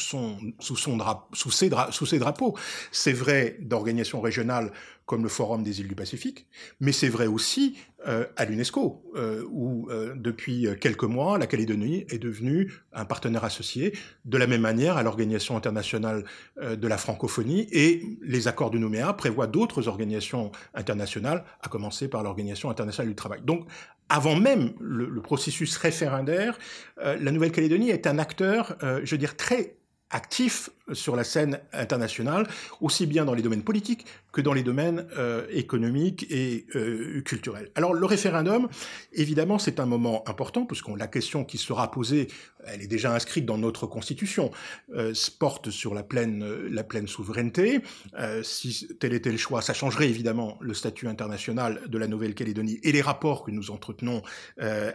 sous 0.59 0.75
ses 0.75 2.19
drapeaux. 2.19 2.57
C'est 2.91 3.13
vrai 3.13 3.55
d'organisations 3.61 4.19
régionales 4.19 4.73
comme 5.05 5.23
le 5.23 5.29
Forum 5.29 5.63
des 5.63 5.79
îles 5.79 5.87
du 5.87 5.95
Pacifique, 5.95 6.45
mais 6.81 6.91
c'est 6.91 7.07
vrai 7.07 7.27
aussi 7.27 7.77
euh, 8.07 8.25
à 8.37 8.45
l'UNESCO, 8.45 9.03
euh, 9.15 9.43
où 9.49 9.89
euh, 9.89 10.13
depuis 10.15 10.67
quelques 10.79 11.03
mois, 11.03 11.37
la 11.37 11.45
Calédonie 11.45 12.05
est 12.09 12.19
devenue 12.19 12.71
un 12.93 13.03
partenaire 13.03 13.43
associé, 13.43 13.93
de 14.23 14.37
la 14.37 14.47
même 14.47 14.61
manière 14.61 14.95
à 14.95 15.03
l'Organisation 15.03 15.57
internationale 15.57 16.23
de 16.61 16.87
la 16.87 16.97
francophonie, 16.97 17.67
et 17.71 18.17
les 18.21 18.47
accords 18.47 18.71
de 18.71 18.77
Nouméa 18.77 19.13
prévoient 19.13 19.47
d'autres 19.47 19.87
organisations 19.87 20.51
internationales, 20.73 21.43
à 21.61 21.69
commencer 21.69 22.07
par 22.07 22.23
l'Organisation 22.23 22.69
internationale 22.69 23.09
du 23.09 23.15
travail. 23.15 23.41
Donc, 23.43 23.67
avant 24.09 24.35
même 24.35 24.73
le 24.79 25.21
processus 25.21 25.75
référendaire, 25.77 26.57
la 26.97 27.31
Nouvelle-Calédonie 27.31 27.89
est 27.89 28.07
un 28.07 28.19
acteur, 28.19 28.77
je 28.81 29.11
veux 29.11 29.17
dire, 29.17 29.35
très 29.35 29.77
actif 30.09 30.69
sur 30.93 31.15
la 31.15 31.23
scène 31.23 31.59
internationale, 31.73 32.47
aussi 32.81 33.05
bien 33.05 33.25
dans 33.25 33.33
les 33.33 33.41
domaines 33.41 33.63
politiques 33.63 34.05
que 34.31 34.41
dans 34.41 34.53
les 34.53 34.63
domaines 34.63 35.07
euh, 35.17 35.47
économiques 35.49 36.27
et 36.29 36.67
euh, 36.75 37.21
culturels. 37.21 37.71
Alors 37.73 37.93
le 37.93 38.05
référendum, 38.05 38.67
évidemment, 39.13 39.57
c'est 39.57 39.79
un 39.79 39.85
moment 39.85 40.23
important, 40.29 40.65
puisque 40.65 40.89
la 40.95 41.07
question 41.07 41.43
qui 41.43 41.57
sera 41.57 41.89
posée, 41.89 42.27
elle 42.67 42.81
est 42.81 42.87
déjà 42.87 43.13
inscrite 43.13 43.45
dans 43.45 43.57
notre 43.57 43.87
Constitution, 43.87 44.51
euh, 44.95 45.13
porte 45.39 45.71
sur 45.71 45.93
la 45.93 46.03
pleine, 46.03 46.45
la 46.69 46.83
pleine 46.83 47.07
souveraineté. 47.07 47.79
Euh, 48.19 48.43
si 48.43 48.87
tel 48.99 49.13
était 49.13 49.31
le 49.31 49.37
choix, 49.37 49.61
ça 49.61 49.73
changerait 49.73 50.09
évidemment 50.09 50.57
le 50.61 50.73
statut 50.73 51.07
international 51.07 51.81
de 51.87 51.97
la 51.97 52.07
Nouvelle-Calédonie 52.07 52.79
et 52.83 52.91
les 52.91 53.01
rapports 53.01 53.43
que 53.43 53.51
nous 53.51 53.71
entretenons 53.71 54.21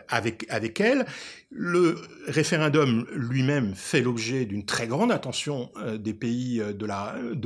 avec, 0.09 0.47
avec 0.49 0.81
elle. 0.81 1.07
Le 1.51 1.97
référendum 2.27 3.07
lui-même 3.13 3.75
fait 3.75 4.01
l'objet 4.01 4.45
d'une 4.45 4.65
très 4.65 4.87
grande 4.87 5.13
attention 5.13 5.71
des 5.99 6.15
pays 6.15 6.61
euh, 6.61 6.73
de 6.73 6.87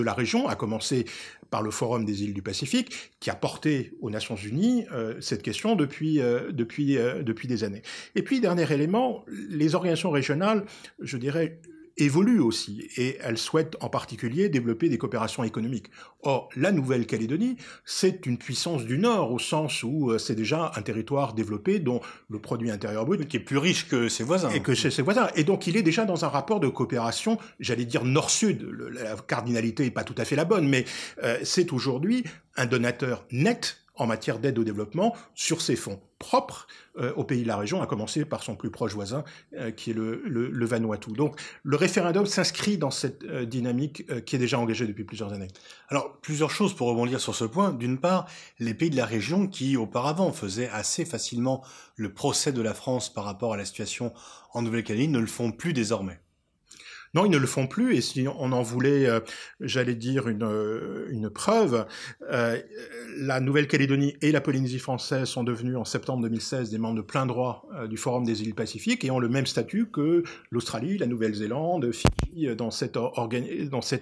la, 0.02 0.12
région, 0.12 0.49
à 0.49 0.57
commencer 0.57 1.05
par 1.50 1.62
le 1.62 1.71
Forum 1.71 2.05
des 2.05 2.25
îles 2.25 2.35
du 2.35 2.43
Pacifique, 2.43 3.12
qui 3.21 3.31
a 3.31 3.35
porté 3.35 3.93
aux 4.00 4.11
Nations 4.11 4.37
Unies 4.37 4.85
euh, 4.93 5.14
cette 5.21 5.43
question 5.43 5.76
depuis, 5.76 6.21
euh, 6.21 6.50
euh, 6.50 7.23
depuis 7.23 7.49
des 7.49 7.64
années. 7.64 7.83
Et 8.14 8.23
puis, 8.23 8.40
dernier 8.40 8.71
élément, 8.73 9.25
les 9.49 9.75
organisations 9.75 10.11
régionales, 10.11 10.64
je 11.00 11.16
dirais, 11.16 11.61
évoluent 11.99 12.41
aussi 12.41 12.88
et 12.97 13.19
elles 13.21 13.38
souhaitent 13.38 13.76
en 13.81 13.88
particulier 13.88 14.49
développer 14.49 14.88
des 14.88 14.99
coopérations 14.99 15.45
économiques. 15.45 15.91
Or, 16.23 16.49
la 16.57 16.73
Nouvelle-Calédonie, 16.73 17.57
c'est 17.85 18.26
une 18.26 18.38
puissance 18.38 18.85
du 18.85 18.99
Nord 18.99 19.33
au 19.33 19.38
sens 19.38 19.83
où 19.83 20.19
c'est 20.19 20.35
déjà 20.35 20.73
un 20.75 20.83
territoire 20.83 21.35
développé 21.35 21.79
dont 21.79 22.00
le 22.29 22.38
produit 22.38 22.71
intérieur 22.71 23.07
brut 23.07 23.26
qui 23.29 23.37
est 23.37 23.41
plus 23.41 23.59
riche 23.59 23.88
que 23.88 24.09
ses 24.09 24.25
voisins. 24.25 24.50
Et 24.50 24.61
que 24.61 24.75
chez 24.75 24.91
ses 24.91 25.03
voisins. 25.03 25.29
Et 25.37 25.45
donc, 25.45 25.67
il 25.67 25.76
est 25.76 25.83
déjà 25.83 26.05
dans 26.05 26.25
un 26.25 26.29
rapport 26.29 26.61
de 26.61 26.69
coopération, 26.69 27.38
j'allais 27.61 27.85
dire 27.85 28.05
nord-sud. 28.05 28.69
La 28.93 29.17
cardinalité 29.17 29.85
n'est 29.85 29.91
pas 29.91 30.05
tout 30.05 30.15
à 30.19 30.25
fait 30.25 30.37
la 30.37 30.45
bonne, 30.45 30.69
mais 30.69 30.85
euh, 31.23 31.38
c'est 31.45 31.73
aujourd'hui 31.73 32.25
un 32.57 32.67
donateur 32.67 33.25
net 33.31 33.79
en 33.97 34.07
matière 34.07 34.38
d'aide 34.38 34.59
au 34.59 34.65
développement 34.65 35.15
sur 35.35 35.61
ses 35.61 35.76
fonds 35.76 36.00
propres 36.19 36.67
euh, 36.99 37.12
aux 37.15 37.25
pays 37.25 37.43
de 37.43 37.49
la 37.49 37.57
région, 37.57 37.83
à 37.83 37.87
commencer 37.87 38.25
par 38.25 38.43
son 38.43 38.57
plus 38.57 38.71
proche 38.71 38.95
voisin, 38.95 39.25
euh, 39.59 39.71
qui 39.71 39.91
est 39.91 39.95
le, 39.95 40.23
le, 40.25 40.49
le, 40.49 40.67
Vanuatu. 40.67 41.12
Donc 41.12 41.38
le 41.62 41.76
référendum 41.76 42.25
s'inscrit 42.25 42.79
dans 42.79 42.91
cette 42.91 43.25
euh, 43.25 43.45
dynamique 43.45 44.05
euh, 44.11 44.21
qui 44.21 44.37
est 44.37 44.38
déjà 44.38 44.59
engagée 44.59 44.87
depuis 44.87 45.05
plusieurs 45.05 45.33
années. 45.33 45.49
Alors 45.88 46.19
plusieurs 46.23 46.50
choses 46.50 46.75
pour 46.75 46.88
rebondir 46.88 47.21
sur 47.21 47.35
ce 47.35 47.45
point. 47.45 47.73
D'une 47.73 47.99
part, 47.99 48.26
les 48.59 48.73
pays 48.73 48.91
de 48.91 48.97
la 48.97 49.07
région 49.07 49.47
qui 49.47 49.76
auparavant 49.76 50.33
faisaient 50.33 50.71
assez 50.71 51.05
facilement 51.05 51.62
le 51.97 52.12
procès 52.12 52.53
de 52.53 52.62
la 52.62 52.73
France 52.73 53.12
par 53.12 53.25
rapport 53.25 53.53
à 53.53 53.57
la 53.57 53.65
situation 53.65 54.12
en 54.53 54.62
Nouvelle-Calédonie 54.62 55.12
ne 55.12 55.19
le 55.19 55.26
font 55.26 55.53
plus 55.53 55.75
désormais. 55.75 56.19
Non, 57.14 57.25
ils 57.25 57.30
ne 57.30 57.38
le 57.38 57.46
font 57.46 57.66
plus. 57.66 57.96
Et 57.96 58.00
si 58.00 58.26
on 58.28 58.52
en 58.52 58.62
voulait, 58.62 59.06
euh, 59.06 59.20
j'allais 59.60 59.94
dire, 59.94 60.28
une, 60.28 60.42
euh, 60.44 61.30
preuve, 61.34 61.86
euh, 62.30 62.60
la 63.18 63.40
Nouvelle-Calédonie 63.40 64.16
et 64.22 64.32
la 64.32 64.40
Polynésie 64.40 64.78
française 64.78 65.28
sont 65.28 65.44
devenus 65.44 65.76
en 65.76 65.84
septembre 65.84 66.22
2016 66.22 66.70
des 66.70 66.78
membres 66.78 66.96
de 66.96 67.02
plein 67.02 67.26
droit 67.26 67.68
du 67.88 67.96
Forum 67.96 68.25
des 68.25 68.42
îles 68.42 68.54
Pacifiques 68.54 69.04
et 69.04 69.10
ont 69.10 69.18
le 69.18 69.28
même 69.28 69.46
statut 69.46 69.86
que 69.90 70.22
l'Australie, 70.50 70.98
la 70.98 71.06
Nouvelle-Zélande, 71.06 71.90
Fidji 71.92 72.54
dans 72.56 72.70
cette, 72.70 72.96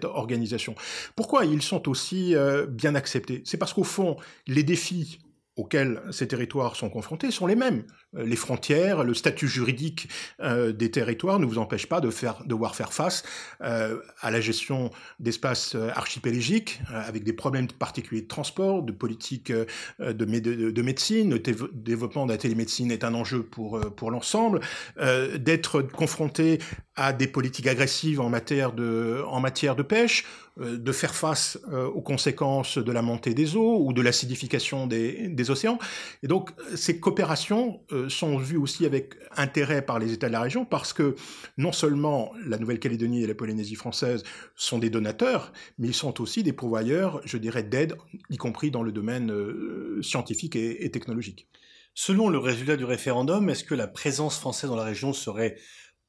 organisation. 0.04 0.74
Pourquoi 1.16 1.44
ils 1.44 1.62
sont 1.62 1.88
aussi 1.88 2.34
bien 2.68 2.94
acceptés? 2.94 3.42
C'est 3.44 3.56
parce 3.56 3.72
qu'au 3.72 3.84
fond, 3.84 4.16
les 4.46 4.62
défis 4.62 5.18
auxquels 5.56 6.02
ces 6.10 6.26
territoires 6.26 6.74
sont 6.74 6.90
confrontés 6.90 7.30
sont 7.30 7.46
les 7.46 7.54
mêmes. 7.54 7.84
Euh, 8.16 8.24
les 8.24 8.36
frontières, 8.36 9.04
le 9.04 9.14
statut 9.14 9.48
juridique 9.48 10.08
euh, 10.40 10.72
des 10.72 10.90
territoires 10.90 11.38
ne 11.38 11.46
vous 11.46 11.58
empêche 11.58 11.86
pas 11.86 12.00
de 12.00 12.10
faire, 12.10 12.42
devoir 12.44 12.74
faire 12.74 12.92
face 12.92 13.22
euh, 13.62 14.00
à 14.20 14.30
la 14.30 14.40
gestion 14.40 14.90
d'espaces 15.20 15.76
archipélagiques 15.94 16.80
avec 16.90 17.24
des 17.24 17.32
problèmes 17.32 17.68
particuliers 17.68 18.22
de 18.22 18.28
transport, 18.28 18.82
de 18.82 18.92
politique 18.92 19.52
de, 19.52 19.66
de, 20.12 20.70
de, 20.70 20.82
médecine. 20.82 21.30
Le 21.30 21.38
développement 21.38 22.26
de 22.26 22.32
la 22.32 22.38
télémédecine 22.38 22.90
est 22.90 23.04
un 23.04 23.14
enjeu 23.14 23.42
pour, 23.42 23.80
pour 23.94 24.10
l'ensemble. 24.10 24.60
D'être 24.96 25.82
confronté 25.82 26.58
à 26.96 27.12
des 27.12 27.26
politiques 27.26 27.66
agressives 27.66 28.20
en 28.20 28.28
matière 28.28 28.72
de, 28.72 29.22
en 29.26 29.40
matière 29.40 29.74
de 29.74 29.82
pêche, 29.82 30.24
de 30.56 30.92
faire 30.92 31.16
face 31.16 31.58
aux 31.92 32.00
conséquences 32.00 32.78
de 32.78 32.92
la 32.92 33.02
montée 33.02 33.34
des 33.34 33.56
eaux 33.56 33.84
ou 33.84 33.92
de 33.92 34.00
l'acidification 34.00 34.86
des, 34.86 35.50
océans. 35.50 35.80
Et 36.22 36.28
donc, 36.28 36.50
ces 36.76 37.00
coopérations 37.00 37.80
sont 38.08 38.38
vues 38.38 38.56
aussi 38.56 38.86
avec 38.86 39.14
intérêt 39.36 39.82
par 39.82 39.98
les 39.98 40.12
États 40.12 40.28
de 40.28 40.32
la 40.32 40.40
région 40.40 40.64
parce 40.64 40.92
que 40.92 41.16
non 41.58 41.72
seulement 41.72 42.32
la 42.46 42.58
Nouvelle-Calédonie 42.58 43.24
et 43.24 43.26
la 43.26 43.34
Polynésie 43.34 43.74
française 43.74 44.22
sont 44.54 44.78
des 44.78 44.90
donateurs, 44.90 45.52
mais 45.78 45.88
ils 45.88 45.94
sont 45.94 46.20
aussi 46.20 46.44
des 46.44 46.52
pourvoyeurs, 46.52 47.20
je 47.24 47.36
dirais, 47.36 47.64
d'aide, 47.64 47.96
y 48.30 48.36
compris 48.36 48.70
dans 48.70 48.84
le 48.84 48.92
domaine 48.92 49.32
euh, 49.32 50.00
scientifique 50.02 50.54
et 50.54 50.88
technologique. 50.92 51.48
Selon 51.96 52.28
le 52.28 52.38
résultat 52.38 52.76
du 52.76 52.84
référendum, 52.84 53.48
est-ce 53.48 53.62
que 53.62 53.74
la 53.74 53.86
présence 53.86 54.36
française 54.36 54.68
dans 54.68 54.76
la 54.76 54.82
région 54.82 55.12
serait 55.12 55.56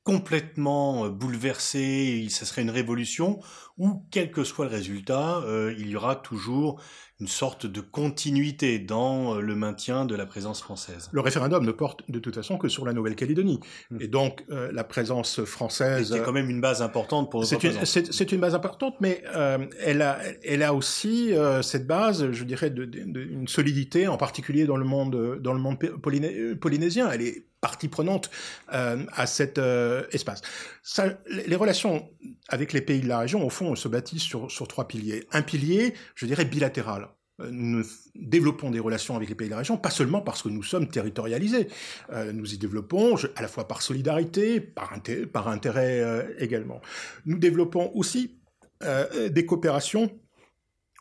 complètement 0.06 1.10
bouleversée, 1.10 2.28
ce 2.30 2.46
serait 2.46 2.62
une 2.62 2.70
révolution, 2.70 3.40
ou 3.78 4.06
quel 4.12 4.32
que 4.32 4.44
soit 4.44 4.66
le 4.66 4.72
résultat, 4.72 5.40
euh, 5.40 5.76
il 5.80 5.90
y 5.90 5.96
aura 5.96 6.16
toujours 6.16 6.80
une 7.22 7.28
sorte 7.28 7.66
de 7.66 7.80
continuité 7.80 8.78
dans 8.78 9.36
le 9.36 9.56
maintien 9.56 10.06
de 10.06 10.16
la 10.16 10.26
présence 10.26 10.62
française. 10.62 11.10
Le 11.14 11.22
référendum 11.22 11.66
ne 11.66 11.72
porte 11.72 12.10
de 12.10 12.20
toute 12.20 12.36
façon 12.36 12.58
que 12.58 12.68
sur 12.68 12.86
la 12.86 12.92
Nouvelle-Calédonie. 12.92 13.62
Mmh. 13.90 14.02
Et 14.02 14.08
donc, 14.08 14.44
euh, 14.50 14.70
la 14.74 14.84
présence 14.84 15.44
française... 15.46 16.12
C'est 16.12 16.24
quand 16.24 16.34
même 16.34 16.50
une 16.50 16.60
base 16.60 16.82
importante 16.82 17.32
pour 17.32 17.46
C'est 17.46 18.32
une, 18.32 18.42
base 18.42 18.54
importante, 18.54 18.96
mais 19.00 19.24
euh, 19.34 19.66
elle, 19.80 20.02
a, 20.02 20.20
elle 20.44 20.62
a 20.62 20.74
aussi 20.74 21.34
euh, 21.34 21.62
cette 21.62 21.88
base, 21.88 22.32
je 22.32 22.44
dirais, 22.44 22.70
d'une 22.70 23.14
de, 23.14 23.24
de, 23.24 23.48
solidité, 23.50 24.10
en 24.10 24.18
particulier 24.18 24.66
dans 24.66 24.78
le 24.78 24.86
monde, 24.86 25.40
dans 25.42 25.54
le 25.54 25.60
monde 25.60 25.78
polyné 25.78 26.56
polynésien. 26.56 27.10
Elle 27.12 27.22
est 27.22 27.46
partie 27.66 27.88
prenante 27.88 28.30
euh, 28.74 29.04
à 29.12 29.26
cet 29.26 29.58
euh, 29.58 30.04
espace. 30.12 30.44
Ça, 30.84 31.18
les 31.28 31.56
relations 31.56 32.08
avec 32.48 32.74
les 32.74 32.82
pays 32.82 33.02
de 33.02 33.08
la 33.08 33.18
région, 33.18 33.44
au 33.44 33.50
fond, 33.50 33.76
se 33.76 33.88
bâtissent 33.88 34.22
sur, 34.22 34.52
sur 34.52 34.68
trois 34.68 34.88
piliers. 34.88 35.26
Un 35.32 35.42
pilier, 35.42 35.96
je 36.14 36.28
dirais, 36.28 36.46
bilatéral 36.46 37.04
euh, 37.04 37.08
nous 37.40 37.84
développons 38.16 38.72
des 38.72 38.80
relations 38.80 39.16
avec 39.16 39.30
les 39.30 39.36
pays 39.36 39.48
de 39.48 39.52
la 39.52 39.58
région, 39.58 39.78
pas 39.78 39.90
seulement 39.90 40.22
parce 40.22 40.42
que 40.42 40.50
nous 40.50 40.64
sommes 40.64 40.88
territorialisés, 40.88 41.68
euh, 42.12 42.32
nous 42.32 42.54
y 42.54 42.58
développons 42.58 43.16
à 43.36 43.42
la 43.42 43.48
fois 43.48 43.68
par 43.68 43.82
solidarité, 43.82 44.62
par, 44.62 44.94
inté 44.94 45.26
par 45.26 45.48
intérêt 45.48 46.00
euh, 46.02 46.24
également. 46.40 46.82
Nous 47.26 47.38
développons 47.38 47.92
aussi 47.94 48.40
euh, 48.84 49.30
des 49.30 49.46
coopérations 49.46 50.10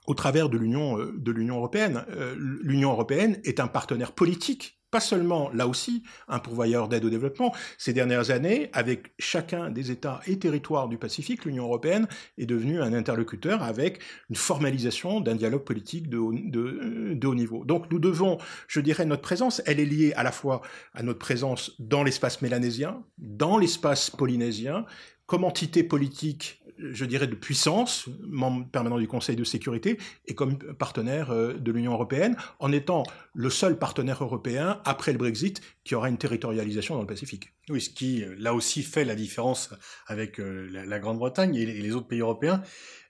au 0.06 0.14
travers 0.14 0.48
de 0.50 0.58
l'Union 0.58 0.98
européenne. 0.98 2.04
L'Union 2.36 2.90
européenne 2.90 3.40
est 3.44 3.58
un 3.58 3.68
partenaire 3.68 4.12
politique 4.12 4.73
pas 4.94 5.00
seulement, 5.00 5.50
là 5.50 5.66
aussi, 5.66 6.04
un 6.28 6.38
pourvoyeur 6.38 6.86
d'aide 6.86 7.04
au 7.04 7.10
développement. 7.10 7.52
Ces 7.78 7.92
dernières 7.92 8.30
années, 8.30 8.70
avec 8.72 9.12
chacun 9.18 9.68
des 9.68 9.90
États 9.90 10.20
et 10.28 10.38
territoires 10.38 10.86
du 10.86 10.98
Pacifique, 10.98 11.44
l'Union 11.46 11.64
européenne 11.64 12.06
est 12.38 12.46
devenue 12.46 12.80
un 12.80 12.92
interlocuteur 12.92 13.64
avec 13.64 13.98
une 14.30 14.36
formalisation 14.36 15.18
d'un 15.18 15.34
dialogue 15.34 15.64
politique 15.64 16.08
de 16.08 16.18
haut, 16.18 16.32
de, 16.32 17.12
de 17.12 17.26
haut 17.26 17.34
niveau. 17.34 17.64
Donc 17.64 17.90
nous 17.90 17.98
devons, 17.98 18.38
je 18.68 18.78
dirais, 18.78 19.04
notre 19.04 19.22
présence, 19.22 19.60
elle 19.66 19.80
est 19.80 19.84
liée 19.84 20.12
à 20.14 20.22
la 20.22 20.30
fois 20.30 20.62
à 20.92 21.02
notre 21.02 21.18
présence 21.18 21.72
dans 21.80 22.04
l'espace 22.04 22.40
mélanésien, 22.40 23.02
dans 23.18 23.58
l'espace 23.58 24.10
polynésien, 24.10 24.86
comme 25.26 25.42
entité 25.42 25.82
politique 25.82 26.62
je 26.78 27.04
dirais, 27.04 27.26
de 27.26 27.34
puissance, 27.34 28.08
membre 28.26 28.66
permanent 28.68 28.98
du 28.98 29.08
Conseil 29.08 29.36
de 29.36 29.44
sécurité, 29.44 29.98
et 30.26 30.34
comme 30.34 30.58
partenaire 30.58 31.32
de 31.32 31.72
l'Union 31.72 31.92
européenne, 31.92 32.36
en 32.58 32.72
étant 32.72 33.04
le 33.32 33.50
seul 33.50 33.78
partenaire 33.78 34.22
européen, 34.22 34.80
après 34.84 35.12
le 35.12 35.18
Brexit, 35.18 35.60
qui 35.84 35.94
aura 35.94 36.08
une 36.08 36.18
territorialisation 36.18 36.94
dans 36.94 37.00
le 37.00 37.06
Pacifique. 37.06 37.53
Oui, 37.70 37.80
ce 37.80 37.88
qui, 37.88 38.24
là 38.38 38.52
aussi, 38.52 38.82
fait 38.82 39.04
la 39.04 39.14
différence 39.14 39.70
avec 40.06 40.36
la, 40.38 40.84
la 40.84 40.98
Grande-Bretagne 40.98 41.54
et 41.54 41.64
les 41.64 41.94
autres 41.94 42.06
pays 42.06 42.20
européens. 42.20 42.62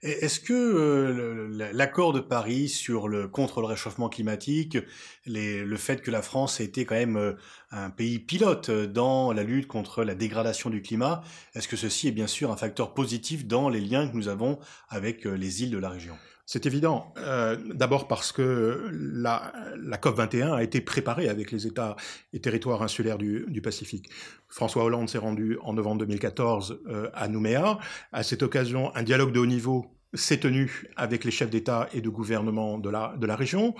Est-ce 0.05 0.39
que 0.39 0.53
euh, 0.53 1.71
l'accord 1.73 2.13
de 2.13 2.19
Paris 2.19 2.69
sur 2.69 3.07
le 3.07 3.27
contre 3.27 3.61
le 3.61 3.65
réchauffement 3.65 4.07
climatique, 4.07 4.77
le 5.25 5.75
fait 5.77 6.03
que 6.03 6.11
la 6.11 6.21
France 6.21 6.59
ait 6.59 6.65
été 6.65 6.85
quand 6.85 6.93
même 6.93 7.17
euh, 7.17 7.33
un 7.71 7.89
pays 7.89 8.19
pilote 8.19 8.69
dans 8.69 9.33
la 9.33 9.41
lutte 9.41 9.65
contre 9.67 10.03
la 10.03 10.13
dégradation 10.13 10.69
du 10.69 10.83
climat, 10.83 11.23
est-ce 11.55 11.67
que 11.67 11.75
ceci 11.75 12.09
est 12.09 12.11
bien 12.11 12.27
sûr 12.27 12.51
un 12.51 12.57
facteur 12.57 12.93
positif 12.93 13.47
dans 13.47 13.67
les 13.67 13.81
liens 13.81 14.07
que 14.07 14.15
nous 14.15 14.27
avons 14.27 14.59
avec 14.89 15.25
euh, 15.25 15.33
les 15.33 15.63
îles 15.63 15.71
de 15.71 15.79
la 15.79 15.89
région? 15.89 16.15
C'est 16.45 16.67
évident. 16.67 17.13
Euh, 17.17 17.57
D'abord 17.73 18.07
parce 18.07 18.31
que 18.31 18.89
la, 18.91 19.51
la, 19.77 19.97
COP21 19.97 20.53
a 20.53 20.63
été 20.63 20.79
préparée 20.79 21.27
avec 21.27 21.51
les 21.51 21.65
États 21.65 21.95
et 22.33 22.39
territoires 22.39 22.83
insulaires 22.83 23.17
du, 23.17 23.61
Pacifique. 23.63 24.09
François 24.47 24.83
Hollande 24.83 25.09
s'est 25.09 25.17
rendu 25.17 25.57
en 25.63 25.73
novembre 25.73 25.99
2014 25.99 26.81
euh, 26.87 27.09
à 27.15 27.27
Nouméa. 27.27 27.79
À 28.11 28.21
cette 28.21 28.43
occasion, 28.43 28.95
un 28.95 29.01
dialogue 29.01 29.31
de 29.31 29.39
haut 29.39 29.45
niveau 29.47 29.87
s'est 30.13 30.39
tenu 30.39 30.87
avec 30.95 31.23
les 31.23 31.31
chefs 31.31 31.49
d'État 31.49 31.89
et 31.93 32.01
de 32.01 32.09
gouvernement 32.09 32.77
de 32.77 32.89
la, 32.89 33.35
région. 33.35 33.73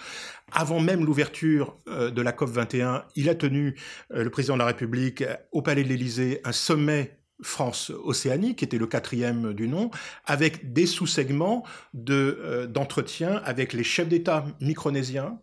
Avant 0.51 0.79
même 0.79 1.05
l'ouverture 1.05 1.77
euh, 1.88 2.10
de 2.10 2.22
la 2.24 2.31
COP 2.31 2.50
21, 2.50 3.05
il 3.15 3.29
a 3.29 3.36
tenu, 3.36 3.75
le 4.10 4.29
président 4.31 4.55
de 4.55 4.60
la 4.60 4.65
République, 4.65 5.24
au 5.51 5.62
Palais 5.62 5.84
de 5.84 5.89
l'Élysée, 5.89 6.41
un 6.43 6.51
sommet 6.51 7.19
France-Océanie, 7.42 8.56
qui 8.56 8.65
était 8.65 8.77
le 8.77 8.88
quatrième 8.88 9.54
du 9.54 9.68
nom, 9.68 9.92
avec 10.25 10.74
des 10.74 10.86
sous-segments 10.86 11.63
d'entretien 11.94 13.42
avec 13.46 13.74
les 13.74 13.84
chefs 13.84 14.08
d'État 14.08 14.46
micronésiens, 14.62 15.38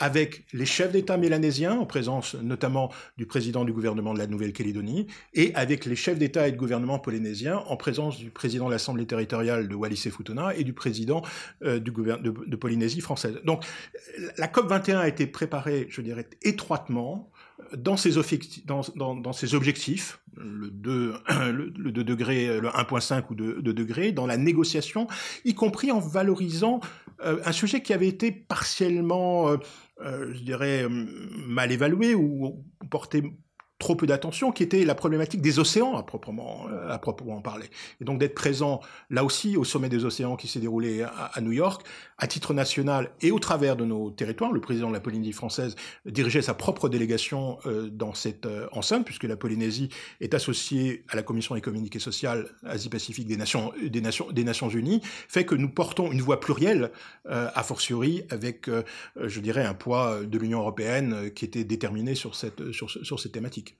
avec 0.00 0.44
les 0.54 0.64
chefs 0.64 0.90
d'État 0.90 1.18
mélanésiens, 1.18 1.78
en 1.78 1.86
présence 1.86 2.34
notamment 2.34 2.90
du 3.18 3.26
président 3.26 3.64
du 3.64 3.72
gouvernement 3.72 4.14
de 4.14 4.18
la 4.18 4.26
Nouvelle-Calédonie, 4.26 5.06
et 5.34 5.54
avec 5.54 5.84
les 5.84 5.94
chefs 5.94 6.18
d'État 6.18 6.48
et 6.48 6.52
de 6.52 6.56
gouvernement 6.56 6.98
polynésiens, 6.98 7.58
en 7.58 7.76
présence 7.76 8.18
du 8.18 8.30
président 8.30 8.66
de 8.66 8.72
l'Assemblée 8.72 9.06
territoriale 9.06 9.68
de 9.68 9.74
Wallis 9.74 10.02
et 10.06 10.10
Futuna 10.10 10.54
et 10.56 10.64
du 10.64 10.72
président 10.72 11.22
euh, 11.62 11.78
du 11.78 11.90
de, 11.90 12.30
de, 12.46 12.56
Polynésie 12.56 13.02
française. 13.02 13.40
Donc 13.44 13.64
la 14.38 14.48
COP 14.48 14.68
21 14.68 15.00
a 15.00 15.08
été 15.08 15.26
préparée, 15.26 15.86
je 15.90 16.00
dirais, 16.00 16.26
étroitement 16.42 17.29
dans 17.76 17.96
ses, 17.96 18.16
objectifs, 19.54 20.20
le 20.36 20.70
2, 20.70 21.14
le, 21.52 21.72
le 21.76 21.92
2 21.92 22.04
degrés, 22.04 22.60
le 22.60 22.68
1.5 22.68 23.24
ou 23.30 23.34
2, 23.34 23.62
2 23.62 23.72
degrés, 23.72 24.12
dans 24.12 24.26
la 24.26 24.36
négociation, 24.36 25.06
y 25.44 25.54
compris 25.54 25.90
en 25.90 26.00
valorisant 26.00 26.80
euh, 27.24 27.38
un 27.44 27.52
sujet 27.52 27.82
qui 27.82 27.92
avait 27.92 28.08
été 28.08 28.32
partiellement 28.32 29.50
euh, 29.50 29.56
euh, 30.02 30.32
je 30.32 30.40
dirais, 30.40 30.86
mal 30.88 31.70
évalué 31.72 32.14
ou 32.14 32.64
porté 32.90 33.22
trop 33.78 33.96
peu 33.96 34.06
d'attention, 34.06 34.52
qui 34.52 34.62
était 34.62 34.84
la 34.84 34.94
problématique 34.94 35.40
des 35.40 35.58
océans 35.58 35.96
à 35.96 36.02
proprement, 36.02 36.66
à 36.88 36.98
proprement 36.98 37.40
parler. 37.40 37.66
Et 38.00 38.04
donc 38.04 38.18
d'être 38.18 38.34
présent 38.34 38.80
là 39.08 39.24
aussi 39.24 39.56
au 39.56 39.64
sommet 39.64 39.88
des 39.88 40.04
océans 40.04 40.36
qui 40.36 40.48
s'est 40.48 40.60
déroulé 40.60 41.02
à, 41.02 41.40
New 41.40 41.52
York, 41.52 41.86
à 42.20 42.26
titre 42.26 42.54
national 42.54 43.10
et 43.22 43.32
au 43.32 43.38
travers 43.38 43.76
de 43.76 43.84
nos 43.84 44.10
territoires. 44.10 44.52
Le 44.52 44.60
président 44.60 44.88
de 44.88 44.92
la 44.92 45.00
Polynésie 45.00 45.32
française 45.32 45.74
dirigeait 46.04 46.42
sa 46.42 46.54
propre 46.54 46.88
délégation 46.88 47.58
euh, 47.66 47.88
dans 47.90 48.14
cette 48.14 48.46
euh, 48.46 48.68
enceinte, 48.72 49.04
puisque 49.04 49.24
la 49.24 49.36
Polynésie 49.36 49.88
est 50.20 50.34
associée 50.34 51.04
à 51.08 51.16
la 51.16 51.22
Commission 51.22 51.56
économique 51.56 51.96
et 51.96 51.98
sociale 51.98 52.48
Asie-Pacifique 52.64 53.26
des 53.26 53.38
Nations, 53.38 53.72
des, 53.82 54.00
Nations, 54.02 54.30
des 54.30 54.44
Nations 54.44 54.68
Unies, 54.68 55.00
fait 55.02 55.44
que 55.44 55.54
nous 55.54 55.70
portons 55.70 56.12
une 56.12 56.20
voix 56.20 56.40
plurielle, 56.40 56.92
euh, 57.28 57.48
a 57.54 57.62
fortiori, 57.62 58.22
avec, 58.28 58.68
euh, 58.68 58.82
je 59.16 59.40
dirais, 59.40 59.64
un 59.64 59.74
poids 59.74 60.20
de 60.22 60.38
l'Union 60.38 60.60
européenne 60.60 61.30
qui 61.34 61.46
était 61.46 61.64
déterminé 61.64 62.14
sur 62.14 62.34
cette, 62.34 62.72
sur, 62.72 62.90
sur 62.90 63.18
cette 63.18 63.32
thématique. 63.32 63.76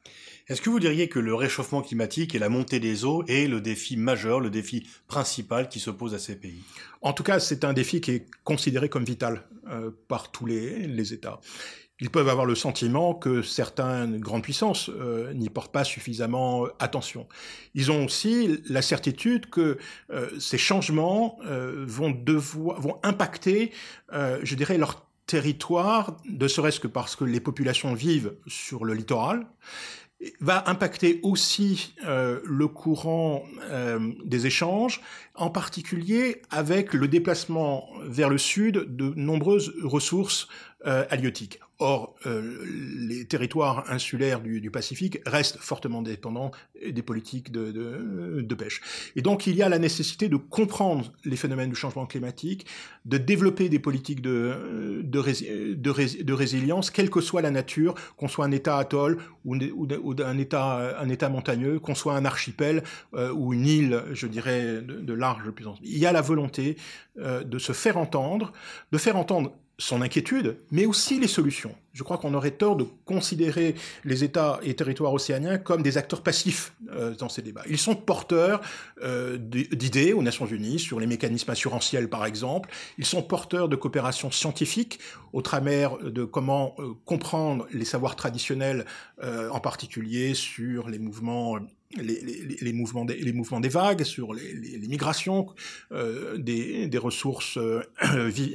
Est-ce 0.51 0.63
que 0.63 0.69
vous 0.69 0.81
diriez 0.81 1.09
que 1.09 1.21
le 1.21 1.33
réchauffement 1.33 1.81
climatique 1.81 2.35
et 2.35 2.41
la 2.41 2.49
montée 2.49 2.81
des 2.81 3.05
eaux 3.05 3.23
est 3.29 3.47
le 3.47 3.61
défi 3.61 3.97
majeur, 3.97 4.41
le 4.41 4.51
défi 4.51 4.85
principal 5.07 5.69
qui 5.69 5.79
se 5.79 5.91
pose 5.91 6.13
à 6.13 6.19
ces 6.19 6.35
pays? 6.35 6.65
En 7.03 7.13
tout 7.13 7.23
cas, 7.23 7.39
c'est 7.39 7.63
un 7.63 7.73
défi 7.73 8.01
qui 8.01 8.11
est 8.11 8.27
considéré 8.43 8.89
comme 8.89 9.05
vital 9.05 9.45
euh, 9.69 9.93
par 10.09 10.33
tous 10.33 10.47
les, 10.47 10.89
les, 10.89 11.13
États. 11.13 11.39
Ils 12.01 12.11
peuvent 12.11 12.29
avoir 12.29 12.47
le 12.47 12.57
sentiment 12.57 13.15
que 13.15 13.43
certaines 13.43 14.19
grandes 14.19 14.43
puissances 14.43 14.91
euh, 14.91 15.33
n'y 15.35 15.51
portent 15.51 15.71
pas 15.71 15.85
suffisamment 15.85 16.67
attention. 16.81 17.29
Ils 17.77 17.93
ont 17.93 18.07
aussi 18.07 18.61
la 18.69 18.83
certitude 18.83 19.51
que 19.51 19.79
euh, 20.11 20.31
ces 20.41 20.59
changements 20.59 21.39
euh, 21.47 21.85
vont, 21.87 22.11
devoir, 22.11 22.81
vont 22.81 22.99
impacter, 23.05 23.71
euh, 24.13 24.41
je 24.43 24.57
dirais, 24.57 24.79
leur 24.79 25.07
territoire, 25.31 26.17
ne 26.29 26.49
serait-ce 26.49 26.81
que 26.81 26.89
parce 26.89 27.15
que 27.15 27.23
les 27.23 27.39
populations 27.39 27.95
vivent 27.95 28.35
sur 28.49 28.85
le 28.85 28.95
littoral, 28.95 29.47
va 30.41 30.69
impacter 30.69 31.21
aussi 31.23 31.95
euh, 32.05 32.41
le 32.45 32.69
courant 32.69 33.45
euh, 33.63 34.13
des 34.25 34.47
échanges, 34.47 35.01
en 35.35 35.51
particulier 35.51 36.43
avec 36.51 36.93
le 36.93 37.09
déplacement 37.09 37.89
vers 38.05 38.29
le 38.29 38.39
sud 38.39 38.97
de 38.97 39.15
nombreuses 39.17 39.73
ressources 39.83 40.49
euh, 40.87 41.05
halieutiques. 41.11 41.61
Or, 41.83 42.15
euh, 42.27 42.63
les 42.99 43.25
territoires 43.25 43.85
insulaires 43.89 44.43
du, 44.43 44.61
du, 44.61 44.71
Pacifique 44.71 45.19
restent 45.25 45.57
fortement 45.57 46.03
dépendants 46.03 46.51
des 46.87 47.01
politiques 47.01 47.51
de, 47.51 47.73
de, 47.73 48.43
de, 48.43 48.55
pêche. 48.55 48.83
Et 49.17 49.23
donc, 49.23 49.47
il 49.47 49.57
y 49.57 49.63
a 49.63 49.69
la 49.71 49.79
nécessité 49.79 50.29
de 50.29 50.37
comprendre 50.37 51.11
les 51.25 51.37
phénomènes 51.37 51.71
du 51.71 51.77
changement 51.77 52.05
climatique, 52.05 52.67
de 53.07 53.17
développer 53.17 53.71
des 53.71 53.79
politiques 53.79 54.21
de, 54.21 55.01
de, 55.03 56.33
résilience, 56.33 56.91
quelle 56.91 57.09
que 57.09 57.23
soit 57.23 57.41
la 57.41 57.51
nature, 57.51 57.95
qu'on 58.19 58.29
soit 58.29 58.45
un 58.45 58.53
État 58.53 58.77
atoll 58.77 59.17
ou 59.47 59.55
un, 59.55 60.39
état, 60.39 61.01
un 61.01 61.09
État 61.09 61.31
montagneux, 61.31 61.79
qu'on 61.79 61.95
soit 61.95 62.15
un 62.15 62.27
archipel 62.27 62.83
euh, 63.15 63.33
ou 63.33 63.55
une 63.55 63.67
île, 63.67 64.05
je 64.13 64.27
dirais, 64.27 64.83
de, 64.83 65.15
large 65.15 65.51
puissance. 65.51 65.79
Il 65.83 65.99
y 65.99 66.05
a 66.05 66.13
la 66.13 66.21
volonté 66.21 66.77
euh, 67.19 67.43
de 67.43 67.59
se 67.59 67.73
faire 67.73 67.97
entendre, 67.97 68.53
de 68.93 68.99
faire 68.99 69.17
entendre 69.17 69.57
son 69.81 70.03
inquiétude, 70.03 70.59
mais 70.71 70.87
aussi 70.87 71.19
les 71.19 71.27
solutions. 71.27 71.75
Je 71.93 72.03
crois 72.05 72.19
qu'on 72.19 72.35
aurait 72.35 72.53
tort 72.53 72.77
de 72.77 72.85
considérer 73.05 73.75
les 74.05 74.23
États 74.23 74.61
et 74.63 74.75
territoires 74.75 75.13
océaniens 75.13 75.59
comme 75.59 75.83
des 75.83 75.97
acteurs 75.97 76.23
passifs 76.23 76.73
euh, 76.93 77.15
dans 77.17 77.29
ces 77.29 77.43
débats. 77.43 77.65
Ils 77.69 77.79
sont 77.79 77.97
porteurs 77.97 78.61
euh, 79.03 79.39
d'idées 79.39 80.13
aux 80.13 80.23
Nations 80.23 80.47
Unies 80.47 80.79
sur 80.79 81.01
les 81.01 81.07
mécanismes 81.07 81.51
assurantiels, 81.51 82.09
par 82.09 82.27
exemple. 82.27 82.71
Ils 82.99 83.07
sont 83.07 83.23
porteurs 83.23 83.69
de 83.69 83.75
coopération 83.75 84.31
scientifique 84.31 85.01
au 85.33 85.43
travers 85.43 85.99
de 85.99 86.25
comment 86.25 86.75
euh, 86.79 86.93
comprendre 87.07 87.67
les 87.73 87.85
savoirs 87.85 88.17
traditionnels, 88.17 88.85
en 89.23 89.61
particulier 89.61 90.35
sur 90.35 90.89
les 90.89 90.99
mouvements 90.99 91.59
les, 91.97 92.73
mouvements 92.73 93.05
des, 93.05 93.69
vagues, 93.69 94.05
sur 94.05 94.33
les, 94.33 94.79
migrations 94.89 95.49
euh, 95.93 96.37
des, 96.39 96.87
des, 96.87 96.99
ressources 96.99 97.59
euh, 97.59 97.83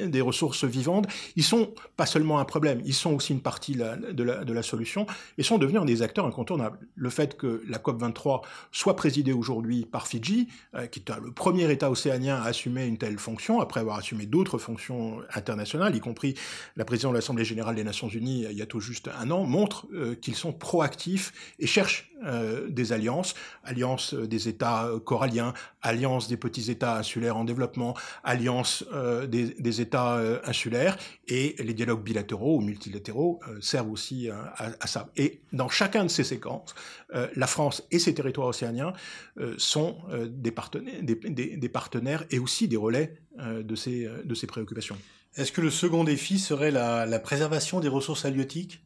des 0.08 0.21
ressources 0.21 0.63
vivantes, 0.63 1.08
ils 1.36 1.43
sont 1.43 1.74
pas 1.98 2.06
seulement 2.06 2.39
un 2.39 2.45
problème, 2.45 2.82
ils 2.86 2.93
sont 2.93 3.13
aussi 3.13 3.34
une 3.34 3.41
partie 3.41 3.76
de, 3.76 4.24
la, 4.24 4.63
solution 4.63 5.06
et 5.38 5.43
sont 5.43 5.58
devenus 5.58 5.84
des 5.84 6.02
acteurs 6.02 6.26
incontournables. 6.26 6.80
Le 6.95 7.10
fait 7.10 7.36
que 7.36 7.62
la 7.67 7.78
COP 7.78 8.00
23 8.00 8.41
soit 8.71 8.95
présidée 8.95 9.34
aujourd'hui 9.34 9.86
par 9.86 10.08
Fidji, 10.08 10.48
euh, 10.74 10.88
qui 10.88 11.00
est 11.00 11.12
le 11.21 11.32
premier 11.32 11.69
État 11.69 11.91
océanien 11.91 12.38
à 12.38 12.45
assumer 12.45 12.86
une 12.86 12.98
telle 12.98 13.19
fonction 13.19 13.60
après 13.60 13.82
avoir 13.82 13.98
assumé 13.98 14.26
d'autres 14.26 14.58
fonctions 14.58 15.19
internationales, 15.34 15.93
y 15.95 16.00
compris 16.00 16.36
la 16.78 16.86
présidente 16.86 17.12
de 17.12 17.17
l'Assemblée 17.17 17.45
générale 17.45 17.76
des 17.76 17.84
Nations 17.84 18.08
Unies 18.08 18.45
il 18.50 18.58
y 18.58 18.62
a 18.62 18.65
tout 18.65 18.80
juste 18.80 19.10
un 19.19 19.30
an, 19.32 19.43
montre 19.43 19.88
qu'ils 20.21 20.36
sont 20.36 20.54
proactifs 20.54 21.34
et 21.60 21.67
cherchent 21.67 22.10
euh, 22.25 22.67
des 22.69 22.91
alliances, 22.91 23.35
alliance 23.63 24.13
des 24.13 24.49
États 24.49 24.88
euh, 24.88 24.99
coralliens, 24.99 25.53
alliance 25.85 26.27
des 26.27 26.38
petits 26.38 26.71
États 26.71 26.97
insulaires 26.97 27.38
en 27.38 27.45
développement, 27.45 27.95
alliance 28.23 28.83
euh, 28.93 29.27
des, 29.27 29.81
États 29.81 30.17
euh, 30.17 30.39
insulaires, 30.45 30.97
et 31.27 31.55
les 31.59 31.73
dialogues 31.73 32.03
bilatéraux 32.03 32.57
ou 32.57 32.61
multilatéraux 32.61 33.39
euh, 33.47 33.61
servent 33.61 33.91
aussi 33.91 34.29
à, 34.29 34.88
ça. 34.88 35.09
Et 35.15 35.41
dans 35.53 35.69
chacun 35.69 36.03
de 36.03 36.09
ces 36.09 36.23
séquences, 36.23 36.73
la 37.35 37.47
France 37.47 37.83
et 37.91 37.99
ses 37.99 38.13
territoires 38.13 38.47
océaniens 38.47 38.93
sont 39.57 39.97
des 40.27 40.51
partenaires, 40.51 42.25
et 42.29 42.39
aussi 42.39 42.67
des 42.67 42.77
relais 42.77 43.15
de, 43.38 43.75
ces, 43.75 44.47
préoccupations. 44.47 44.97
Est-ce 45.35 45.51
que 45.51 45.61
le 45.61 45.69
second 45.69 46.03
défi 46.03 46.39
serait 46.39 46.71
la 46.71 47.19
préservation 47.19 47.79
des 47.79 47.88
ressources 47.88 48.25
halieutiques? 48.25 48.81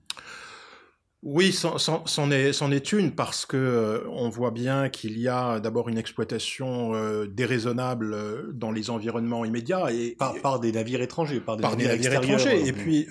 Oui, 1.21 1.51
c'en 1.51 2.31
est, 2.31 2.61
est, 2.61 2.93
une 2.93 3.11
parce 3.11 3.45
que 3.45 3.57
euh, 3.57 4.07
on 4.09 4.29
voit 4.29 4.51
bien 4.51 4.87
qu'il 4.87 5.19
y 5.19 5.27
a 5.27 5.59
d'abord 5.59 5.89
une 5.89 5.97
exploitation 5.97 6.95
euh, 6.95 7.27
déraisonnable 7.27 8.13
euh, 8.13 8.51
dans 8.53 8.71
les 8.71 8.89
environnements 8.89 9.43
immédiats 9.43 9.91
et 9.91 10.15
par, 10.17 10.35
par 10.41 10.59
des 10.61 10.71
navires 10.71 11.01
étrangers, 11.01 11.41
par 11.41 11.57
des, 11.57 11.61
par 11.61 11.71
navires, 11.71 11.97
des 11.97 12.09
navires 12.09 12.23
étrangers. 12.23 12.65
Et 12.65 12.71
puis 12.71 13.05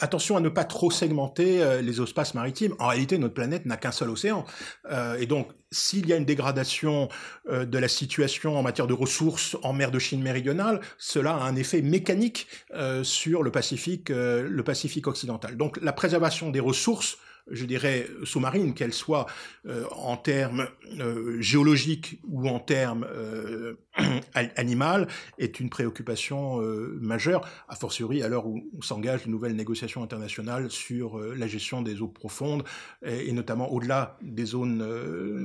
attention 0.00 0.36
à 0.36 0.40
ne 0.40 0.48
pas 0.48 0.64
trop 0.64 0.90
segmenter 0.90 1.62
euh, 1.62 1.80
les 1.80 2.00
espaces 2.00 2.34
maritimes. 2.34 2.74
En 2.78 2.88
réalité, 2.88 3.18
notre 3.18 3.34
planète 3.34 3.66
n'a 3.66 3.76
qu'un 3.76 3.92
seul 3.92 4.10
océan. 4.10 4.44
Euh, 4.90 5.16
et 5.18 5.26
donc, 5.26 5.48
s'il 5.70 6.06
y 6.06 6.12
a 6.12 6.16
une 6.16 6.24
dégradation 6.24 7.08
euh, 7.48 7.64
de 7.64 7.78
la 7.78 7.88
situation 7.88 8.58
en 8.58 8.62
matière 8.62 8.86
de 8.86 8.94
ressources 8.94 9.56
en 9.62 9.72
mer 9.72 9.90
de 9.90 9.98
Chine 9.98 10.22
méridionale, 10.22 10.80
cela 10.98 11.34
a 11.34 11.42
un 11.42 11.56
effet 11.56 11.82
mécanique 11.82 12.46
euh, 12.74 13.04
sur 13.04 13.42
le 13.42 13.50
Pacifique, 13.50 14.10
euh, 14.10 14.46
le 14.48 14.62
Pacifique 14.62 15.06
occidental. 15.06 15.56
Donc, 15.56 15.78
la 15.82 15.92
préservation 15.92 16.50
des 16.50 16.60
ressources 16.60 17.18
je 17.50 17.64
dirais, 17.64 18.08
sous-marine, 18.24 18.74
qu'elle 18.74 18.92
soit 18.92 19.26
euh, 19.66 19.84
en 19.92 20.16
termes 20.16 20.68
euh, 21.00 21.40
géologiques 21.40 22.20
ou 22.24 22.48
en 22.48 22.58
termes 22.58 23.06
euh, 23.10 23.74
animal, 24.34 25.08
est 25.38 25.60
une 25.60 25.70
préoccupation 25.70 26.60
euh, 26.62 26.98
majeure, 27.00 27.48
a 27.68 27.76
fortiori 27.76 28.22
à 28.22 28.28
l'heure 28.28 28.46
où, 28.46 28.62
où 28.72 28.82
s'engagent 28.82 29.24
de 29.24 29.30
nouvelles 29.30 29.56
négociations 29.56 30.02
internationales 30.02 30.70
sur 30.70 31.18
la 31.18 31.46
gestion 31.46 31.82
des 31.82 32.00
eaux 32.00 32.08
profondes, 32.08 32.64
et, 33.04 33.32
notamment 33.32 33.70
au-delà 33.72 34.18
des 34.22 34.44
zones 34.44 34.82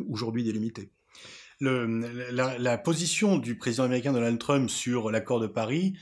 aujourd'hui 0.09 0.43
délimitées. 0.43 0.89
La, 1.59 2.77
position 2.77 3.37
du 3.37 3.57
président 3.57 3.83
américain 3.83 4.11
Donald 4.11 4.37
Trump 4.39 4.69
sur 4.69 5.11
l'accord 5.11 5.39
de 5.39 5.47
Paris 5.47 5.93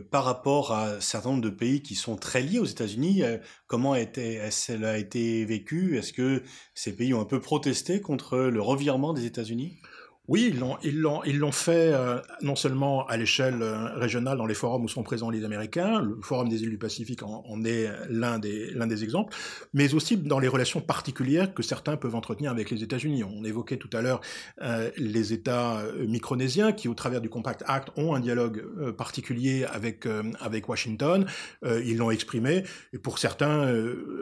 par 0.00 0.24
rapport 0.24 0.72
à 0.72 0.94
un 0.94 1.00
certain 1.00 1.30
nombre 1.30 1.42
de 1.42 1.50
pays 1.50 1.82
qui 1.82 1.94
sont 1.94 2.16
très 2.16 2.42
liés 2.42 2.58
aux 2.58 2.64
États-Unis. 2.64 3.22
Euh, 3.22 3.38
comment 3.66 3.94
elle 3.94 4.84
a 4.84 4.98
été 4.98 5.44
vécue 5.44 5.98
Est-ce 5.98 6.12
que 6.12 6.42
ces 6.74 6.94
pays 6.94 7.14
ont 7.14 7.20
un 7.20 7.26
peu 7.26 7.40
protesté 7.40 8.00
contre 8.00 8.38
le 8.38 8.60
revirement 8.60 9.12
des 9.12 9.26
États-Unis? 9.26 9.78
Oui, 10.26 10.54
ils 10.82 11.00
l'ont, 11.00 11.52
fait 11.52 11.92
euh, 11.92 12.18
non 12.40 12.56
seulement 12.56 13.06
à 13.08 13.18
l'échelle 13.18 13.60
euh, 13.60 13.94
régionale 13.96 14.38
dans 14.38 14.46
les 14.46 14.54
forums 14.54 14.82
où 14.82 14.88
sont 14.88 15.02
présents 15.02 15.28
les 15.28 15.44
Américains, 15.44 16.00
le 16.00 16.16
Forum 16.22 16.48
des 16.48 16.62
îles 16.62 16.70
du 16.70 16.78
Pacifique 16.78 17.22
en, 17.22 17.62
est 17.64 17.90
l'un 18.08 18.38
des, 18.38 18.72
des 18.74 19.04
exemples, 19.04 19.36
mais 19.74 19.92
aussi 19.92 20.16
dans 20.16 20.38
les 20.38 20.48
relations 20.48 20.80
particulières 20.80 21.52
que 21.52 21.62
certains 21.62 21.98
peuvent 21.98 22.14
entretenir 22.14 22.50
avec 22.50 22.70
les 22.70 22.82
États-Unis. 22.82 23.22
On 23.22 23.44
évoquait 23.44 23.76
tout 23.76 23.90
à 23.92 24.00
l'heure 24.00 24.22
euh, 24.62 24.90
les 24.96 25.34
États 25.34 25.82
micronésiens 25.98 26.72
qui, 26.72 26.88
au 26.88 26.94
travers 26.94 27.20
du 27.20 27.28
Compact 27.28 27.62
Act, 27.66 27.90
ont 27.96 28.14
un 28.14 28.20
dialogue 28.20 28.64
particulier 28.96 29.66
avec 29.66 30.06
avec 30.40 30.68
Washington. 30.70 31.26
ils 31.62 31.98
l'ont 31.98 32.10
exprimé, 32.10 32.64
et 32.94 32.98
pour 32.98 33.18
certains, 33.18 33.66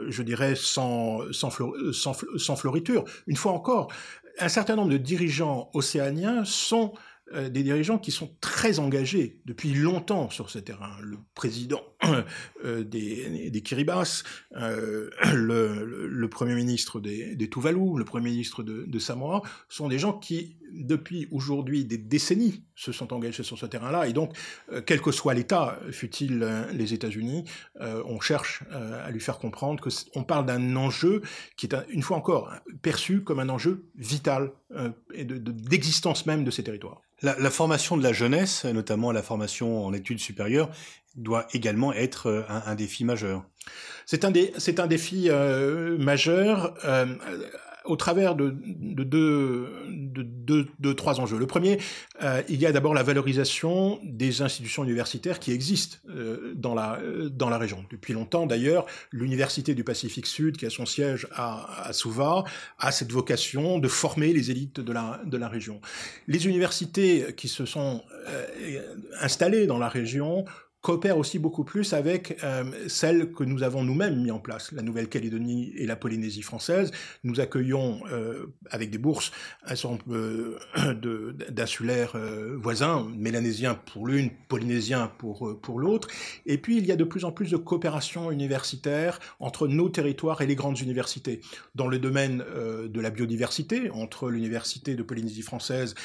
je 0.07 0.23
dirais 0.23 0.55
sans 0.55 1.31
sans, 1.31 1.49
sans, 1.93 2.13
sans 2.35 2.55
floriture. 2.57 3.05
Une 3.27 3.37
fois 3.37 3.53
encore, 3.53 3.89
un 4.39 4.49
certain 4.49 4.75
nombre 4.75 4.91
de 4.91 4.97
dirigeants 4.97 5.69
océaniens 5.73 6.43
sont 6.45 6.93
euh, 7.33 7.49
des 7.49 7.63
dirigeants 7.63 7.97
qui 7.97 8.11
sont 8.11 8.35
très 8.41 8.79
engagés 8.79 9.39
depuis 9.45 9.73
longtemps 9.73 10.29
sur 10.29 10.49
ce 10.49 10.59
terrain. 10.59 10.91
Le 11.01 11.17
président 11.35 11.81
euh, 12.65 12.83
des, 12.83 13.61
Kiribati, 13.63 14.23
euh, 14.57 15.09
le, 15.33 16.27
premier 16.27 16.53
ministre 16.53 16.99
des, 16.99 17.49
Tuvalu, 17.49 17.97
le 17.97 18.03
premier 18.03 18.29
ministre 18.29 18.61
de, 18.61 18.99
Samoa, 18.99 19.41
sont 19.69 19.87
des 19.87 19.99
gens 19.99 20.13
qui, 20.13 20.57
depuis 20.73 21.27
aujourd'hui 21.31 21.85
des 21.85 21.97
décennies, 21.97 22.63
se 22.75 22.91
sont 22.91 23.13
engagés 23.13 23.43
sur 23.43 23.57
ce 23.57 23.65
terrain-là. 23.65 24.07
Et 24.07 24.13
donc, 24.13 24.35
quel 24.85 25.01
que 25.01 25.11
soit 25.11 25.33
l'État, 25.33 25.79
fut-il 25.91 26.39
les 26.73 26.93
États-Unis, 26.93 27.45
on 27.79 28.19
cherche 28.19 28.63
à 28.71 29.11
lui 29.11 29.19
faire 29.19 29.37
comprendre 29.37 29.81
que 29.81 29.89
on 30.15 30.23
parle 30.23 30.45
d'un 30.45 30.75
enjeu 30.75 31.21
qui 31.55 31.67
est, 31.67 31.75
une 31.89 32.01
fois 32.01 32.17
encore, 32.17 32.51
perçu 32.81 33.21
comme 33.21 33.39
un 33.39 33.49
enjeu 33.49 33.85
vital 33.95 34.51
et 35.13 35.25
d'existence 35.25 36.25
de, 36.25 36.31
même 36.31 36.43
de 36.43 36.51
ces 36.51 36.63
territoires. 36.63 37.01
La, 37.23 37.49
formation 37.49 37.95
de 37.95 38.03
la 38.03 38.11
jeunesse, 38.11 38.65
notamment 38.65 39.13
la 39.13 39.23
formation 39.23 39.85
en 39.85 39.93
études 39.93 40.19
supérieures, 40.19 40.69
doit 41.15 41.47
également 41.53 41.93
être 41.93 42.27
euh, 42.27 42.43
un, 42.49 42.75
défi 42.75 43.05
majeur. 43.05 43.45
C'est 44.05 44.25
un, 44.25 44.33
un, 44.33 44.87
défi 44.87 45.29
euh, 45.29 45.97
majeur. 45.97 46.73
Euh, 47.85 47.93
au 47.93 47.95
travers 47.95 48.35
de, 48.35 48.55
de, 48.65 49.67
de, 49.89 50.67
de, 50.79 50.93
trois 50.93 51.19
enjeux. 51.19 51.37
Le 51.37 51.47
premier, 51.47 51.79
euh, 52.21 52.41
il 52.49 52.59
y 52.59 52.65
a 52.65 52.71
d'abord 52.71 52.93
la 52.93 53.03
valorisation 53.03 53.99
des 54.03 54.41
institutions 54.41 54.83
universitaires 54.83 55.39
qui 55.39 55.51
existent 55.51 55.97
euh, 56.09 56.53
dans, 56.55 56.73
la, 56.73 56.99
dans 57.29 57.49
la 57.49 57.57
région. 57.57 57.85
Depuis 57.91 58.13
longtemps, 58.13 58.45
d'ailleurs, 58.45 58.85
l'Université 59.11 59.75
du 59.75 59.83
Pacifique 59.83 60.25
Sud, 60.25 60.57
qui 60.57 60.65
a 60.65 60.69
son 60.69 60.85
siège 60.85 61.27
à, 61.33 61.87
à 61.87 61.93
Suva, 61.93 62.43
a 62.79 62.91
cette 62.91 63.11
vocation 63.11 63.79
de 63.79 63.87
former 63.87 64.33
les 64.33 64.51
élites 64.51 64.79
de 64.79 64.93
la, 64.93 65.21
de 65.25 65.37
la 65.37 65.47
région. 65.47 65.79
Les 66.27 66.47
universités 66.47 67.33
qui 67.35 67.47
se 67.47 67.65
sont 67.65 68.03
euh, 68.27 68.81
installées 69.19 69.67
dans 69.67 69.77
la 69.77 69.89
région 69.89 70.45
coopère 70.83 71.17
aussi 71.17 71.39
beaucoup 71.39 71.63
plus 71.63 71.93
avec 71.93 72.37
euh, 72.43 72.65
celle 72.87 73.31
que 73.31 73.45
nous 73.45 73.63
avons 73.63 73.83
nous-mêmes 73.83 74.21
mis 74.21 74.31
en 74.31 74.39
place, 74.39 74.73
la 74.73 74.81
Nouvelle-Calédonie 74.81 75.71
et 75.77 75.87
la 75.87 75.95
Polynésie 75.95 76.41
française. 76.41 76.91
Nous 77.23 77.39
accueillons 77.39 78.01
euh, 78.11 78.47
avec 78.69 78.89
des 78.89 78.97
bourses 78.97 79.31
un 79.63 79.77
certain 79.77 79.91
nombre 79.91 80.03
euh, 80.09 81.33
d'insulaires 81.49 82.11
euh, 82.15 82.57
voisins, 82.61 83.09
mélanésiens 83.15 83.75
pour 83.75 84.07
l'une, 84.07 84.29
polynésiens 84.49 85.09
pour, 85.19 85.57
pour 85.61 85.79
l'autre. 85.79 86.09
Et 86.45 86.57
puis 86.57 86.77
il 86.77 86.85
y 86.85 86.91
a 86.91 86.97
de 86.97 87.05
plus 87.05 87.23
en 87.23 87.31
plus 87.31 87.49
de 87.49 87.57
coopération 87.57 88.29
universitaire 88.29 89.19
entre 89.39 89.69
nos 89.69 89.87
territoires 89.87 90.41
et 90.41 90.47
les 90.47 90.55
grandes 90.55 90.81
universités. 90.81 91.39
Dans 91.75 91.87
le 91.87 91.97
domaine 91.97 92.43
de 92.89 93.01
la 93.01 93.09
biodiversité, 93.09 93.89
entre 93.89 94.29
l'Université 94.29 94.95
de 94.95 95.03
Polynésie 95.03 95.43
française 95.43 95.95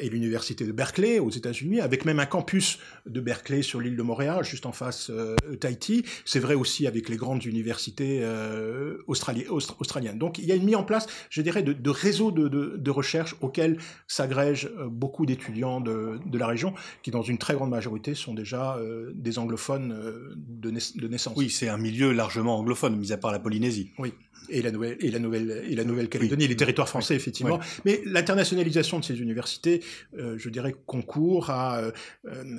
et 0.00 0.08
l'Université 0.08 0.64
de 0.64 0.72
Berkeley 0.72 1.20
aux 1.20 1.30
États-Unis, 1.30 1.80
avec 1.80 2.04
même 2.04 2.18
un 2.18 2.26
campus 2.26 2.80
de 3.06 3.20
Berkeley 3.20 3.62
sur 3.62 3.80
l'île 3.80 3.96
de 3.96 4.02
Montréal 4.02 4.15
juste 4.42 4.66
en 4.66 4.72
face 4.72 5.10
euh, 5.10 5.36
Tahiti. 5.60 6.04
C'est 6.24 6.40
vrai 6.40 6.54
aussi 6.54 6.86
avec 6.86 7.08
les 7.08 7.16
grandes 7.16 7.44
universités 7.44 8.20
euh, 8.22 8.98
australiennes. 9.06 10.18
Donc 10.18 10.38
il 10.38 10.44
y 10.44 10.52
a 10.52 10.54
une 10.54 10.64
mise 10.64 10.76
en 10.76 10.84
place, 10.84 11.06
je 11.30 11.42
dirais, 11.42 11.62
de, 11.62 11.90
réseaux 11.90 12.30
de, 12.30 12.90
recherche 12.90 13.36
auxquels 13.40 13.78
s'agrègent 14.06 14.70
euh, 14.78 14.88
beaucoup 14.88 15.26
d'étudiants 15.26 15.80
de, 15.80 16.38
la 16.38 16.46
région, 16.46 16.74
qui 17.02 17.10
dans 17.10 17.22
une 17.22 17.38
très 17.38 17.54
grande 17.54 17.70
majorité 17.70 18.14
sont 18.14 18.34
déjà 18.34 18.78
des 19.14 19.38
anglophones 19.38 20.34
de, 20.36 21.08
naissance. 21.08 21.34
Oui, 21.36 21.50
c'est 21.50 21.68
un 21.68 21.78
milieu 21.78 22.12
largement 22.12 22.58
anglophone, 22.58 22.96
mis 22.96 23.12
à 23.12 23.16
part 23.16 23.32
la 23.32 23.38
Polynésie. 23.38 23.90
Oui 23.98 24.12
et 24.48 24.62
la 24.62 24.70
nouvelle 24.70 24.96
et 25.00 25.10
la 25.10 25.18
nouvelle 25.18 25.64
et 25.68 25.74
la 25.74 25.84
Nouvelle-Calédonie, 25.84 26.46
les 26.48 26.56
territoires 26.56 26.88
français 26.88 27.14
effectivement. 27.14 27.60
Mais 27.84 28.02
l'internationalisation 28.04 28.98
de 29.00 29.04
ces 29.04 29.20
universités, 29.20 29.82
euh, 30.18 30.36
je 30.38 30.48
dirais, 30.50 30.74
concourt 30.86 31.50
à 31.50 31.78
euh, 31.78 31.92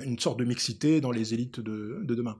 une 0.04 0.18
sorte 0.18 0.38
de 0.38 0.44
mixité 0.44 1.00
dans 1.00 1.10
les 1.10 1.34
élites 1.34 1.60
de, 1.60 2.00
de 2.02 2.14
demain. 2.14 2.38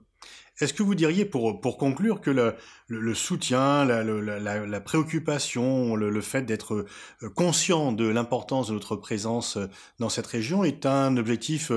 Est-ce 0.59 0.73
que 0.73 0.83
vous 0.83 0.93
diriez, 0.93 1.23
pour, 1.23 1.61
pour 1.61 1.77
conclure, 1.77 2.19
que 2.19 2.29
le, 2.29 2.53
le, 2.87 3.13
soutien, 3.15 3.85
la, 3.85 4.03
la, 4.03 4.65
la, 4.65 4.81
préoccupation, 4.81 5.95
le, 5.95 6.09
le 6.09 6.21
fait 6.21 6.41
d'être 6.41 6.85
euh, 7.23 7.29
conscient 7.29 7.93
de 7.93 8.05
l'importance 8.05 8.67
de 8.67 8.73
notre 8.73 8.97
présence 8.97 9.57
dans 9.99 10.09
cette 10.09 10.27
région 10.27 10.65
est 10.65 10.85
un 10.85 11.15
objectif 11.15 11.71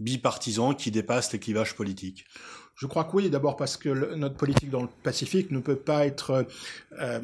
bipartisan 0.00 0.74
qui 0.74 0.90
dépasse 0.90 1.32
les 1.32 1.38
clivages 1.38 1.76
politiques? 1.76 2.26
Je 2.74 2.86
crois 2.86 3.04
que 3.04 3.16
oui, 3.16 3.30
d'abord 3.30 3.56
parce 3.56 3.76
que 3.76 4.14
notre 4.14 4.36
politique 4.36 4.70
dans 4.70 4.82
le 4.82 4.88
Pacifique 5.02 5.50
ne 5.50 5.60
peut 5.60 5.76
pas 5.76 6.06
être 6.06 6.46
euh, 6.98 7.20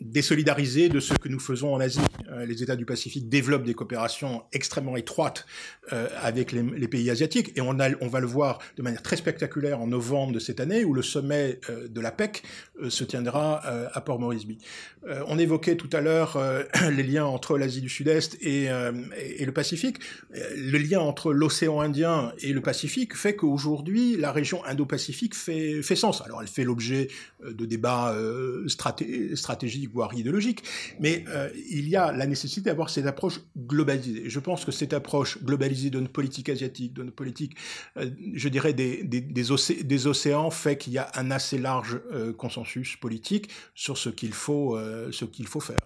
désolidarisé 0.00 0.88
de 0.88 1.00
ce 1.00 1.14
que 1.14 1.28
nous 1.28 1.40
faisons 1.40 1.74
en 1.74 1.80
Asie. 1.80 2.00
Euh, 2.30 2.46
les 2.46 2.62
États 2.62 2.76
du 2.76 2.84
Pacifique 2.84 3.28
développent 3.28 3.64
des 3.64 3.74
coopérations 3.74 4.44
extrêmement 4.52 4.96
étroites 4.96 5.46
euh, 5.92 6.08
avec 6.20 6.52
les, 6.52 6.88
pays 6.88 7.10
asiatiques 7.10 7.52
et 7.56 7.60
on, 7.60 7.74
va 7.74 8.20
le 8.20 8.26
voir 8.26 8.60
de 8.76 8.82
manière 8.82 9.02
très 9.02 9.16
spectaculaire 9.16 9.80
en 9.80 9.88
novembre 9.88 10.32
de 10.32 10.38
cette 10.38 10.60
année 10.60 10.84
où 10.84 10.94
le 10.94 11.02
sommet 11.02 11.60
euh, 11.68 11.88
de 11.88 12.00
la 12.00 12.12
PEC 12.12 12.44
se 12.88 13.04
tiendra 13.04 13.62
à 13.92 14.00
Port 14.02 14.20
Moresby. 14.20 14.58
on 15.26 15.38
évoquait 15.38 15.76
tout 15.76 15.88
à 15.92 16.00
l'heure 16.00 16.38
les 16.90 17.02
liens 17.02 17.24
entre 17.24 17.56
l'Asie 17.56 17.80
du 17.80 17.88
Sud-Est 17.88 18.36
et, 18.42 18.68
le 18.68 19.50
Pacifique. 19.50 19.96
Le 20.30 20.76
lien 20.76 21.00
entre 21.00 21.32
l'océan 21.32 21.80
Indien 21.80 22.32
et 22.40 22.52
le 22.52 22.60
Pacifique 22.60 23.16
fait 23.16 23.34
qu'aujourd'hui 23.34 24.16
la 24.16 24.30
région 24.30 24.62
Indo-Pacifique 24.66 25.34
fait 25.34 25.82
sens. 25.96 26.22
Alors 26.22 26.42
elle 26.42 26.48
fait 26.48 26.64
l'objet 26.64 27.08
de 27.42 27.64
débats 27.64 28.14
stratégiques 28.66 29.85
voire 29.86 30.14
idéologique, 30.14 30.62
mais 31.00 31.24
euh, 31.28 31.48
il 31.70 31.88
y 31.88 31.96
a 31.96 32.12
la 32.12 32.26
nécessité 32.26 32.62
d'avoir 32.62 32.90
cette 32.90 33.06
approche 33.06 33.40
globalisée. 33.56 34.28
Je 34.28 34.40
pense 34.40 34.64
que 34.64 34.72
cette 34.72 34.92
approche 34.92 35.42
globalisée 35.42 35.90
de 35.90 36.00
notre 36.00 36.12
politique 36.12 36.48
asiatique, 36.48 36.92
de 36.92 37.02
notre 37.02 37.16
politique, 37.16 37.56
euh, 37.96 38.10
je 38.34 38.48
dirais, 38.48 38.72
des, 38.72 39.02
des, 39.04 39.20
des, 39.20 40.06
océans, 40.06 40.50
fait 40.50 40.76
qu'il 40.76 40.92
y 40.92 40.98
a 40.98 41.10
un 41.14 41.30
assez 41.30 41.58
large 41.58 42.00
euh, 42.12 42.32
consensus 42.32 42.96
politique 42.96 43.50
sur 43.74 43.98
ce 43.98 44.08
qu'il 44.08 44.32
faut, 44.32 44.78
ce 45.10 45.24
qu'il 45.24 45.46
faut 45.46 45.60
faire. 45.60 45.78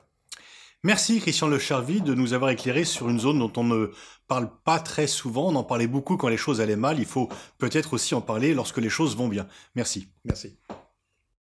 Merci 0.83 1.21
Christian 1.21 1.49
Le 1.49 1.59
Charvy 1.59 2.01
de 2.01 2.15
nous 2.15 2.33
avoir 2.33 2.51
éclairé 2.51 2.85
sur 2.85 3.11
une 3.11 3.21
zone 3.21 3.39
dont 3.39 3.53
on 3.57 3.65
ne 3.65 3.93
parle 4.29 4.51
pas 4.65 4.79
très 4.79 5.07
souvent. 5.07 5.49
On 5.49 5.57
en 5.57 5.65
parlait 5.65 5.87
beaucoup 5.87 6.17
quand 6.17 6.29
les 6.29 6.39
choses 6.39 6.63
allaient 6.63 6.75
mal. 6.75 6.99
Il 6.99 7.05
faut 7.05 7.29
peut-être 7.59 7.93
aussi 7.93 8.15
en 8.15 8.23
parler 8.23 8.55
lorsque 8.55 8.79
les 8.79 8.89
choses 8.89 9.15
vont 9.15 9.29
bien. 9.29 9.47
Merci. 9.75 10.09
Merci. 10.25 10.57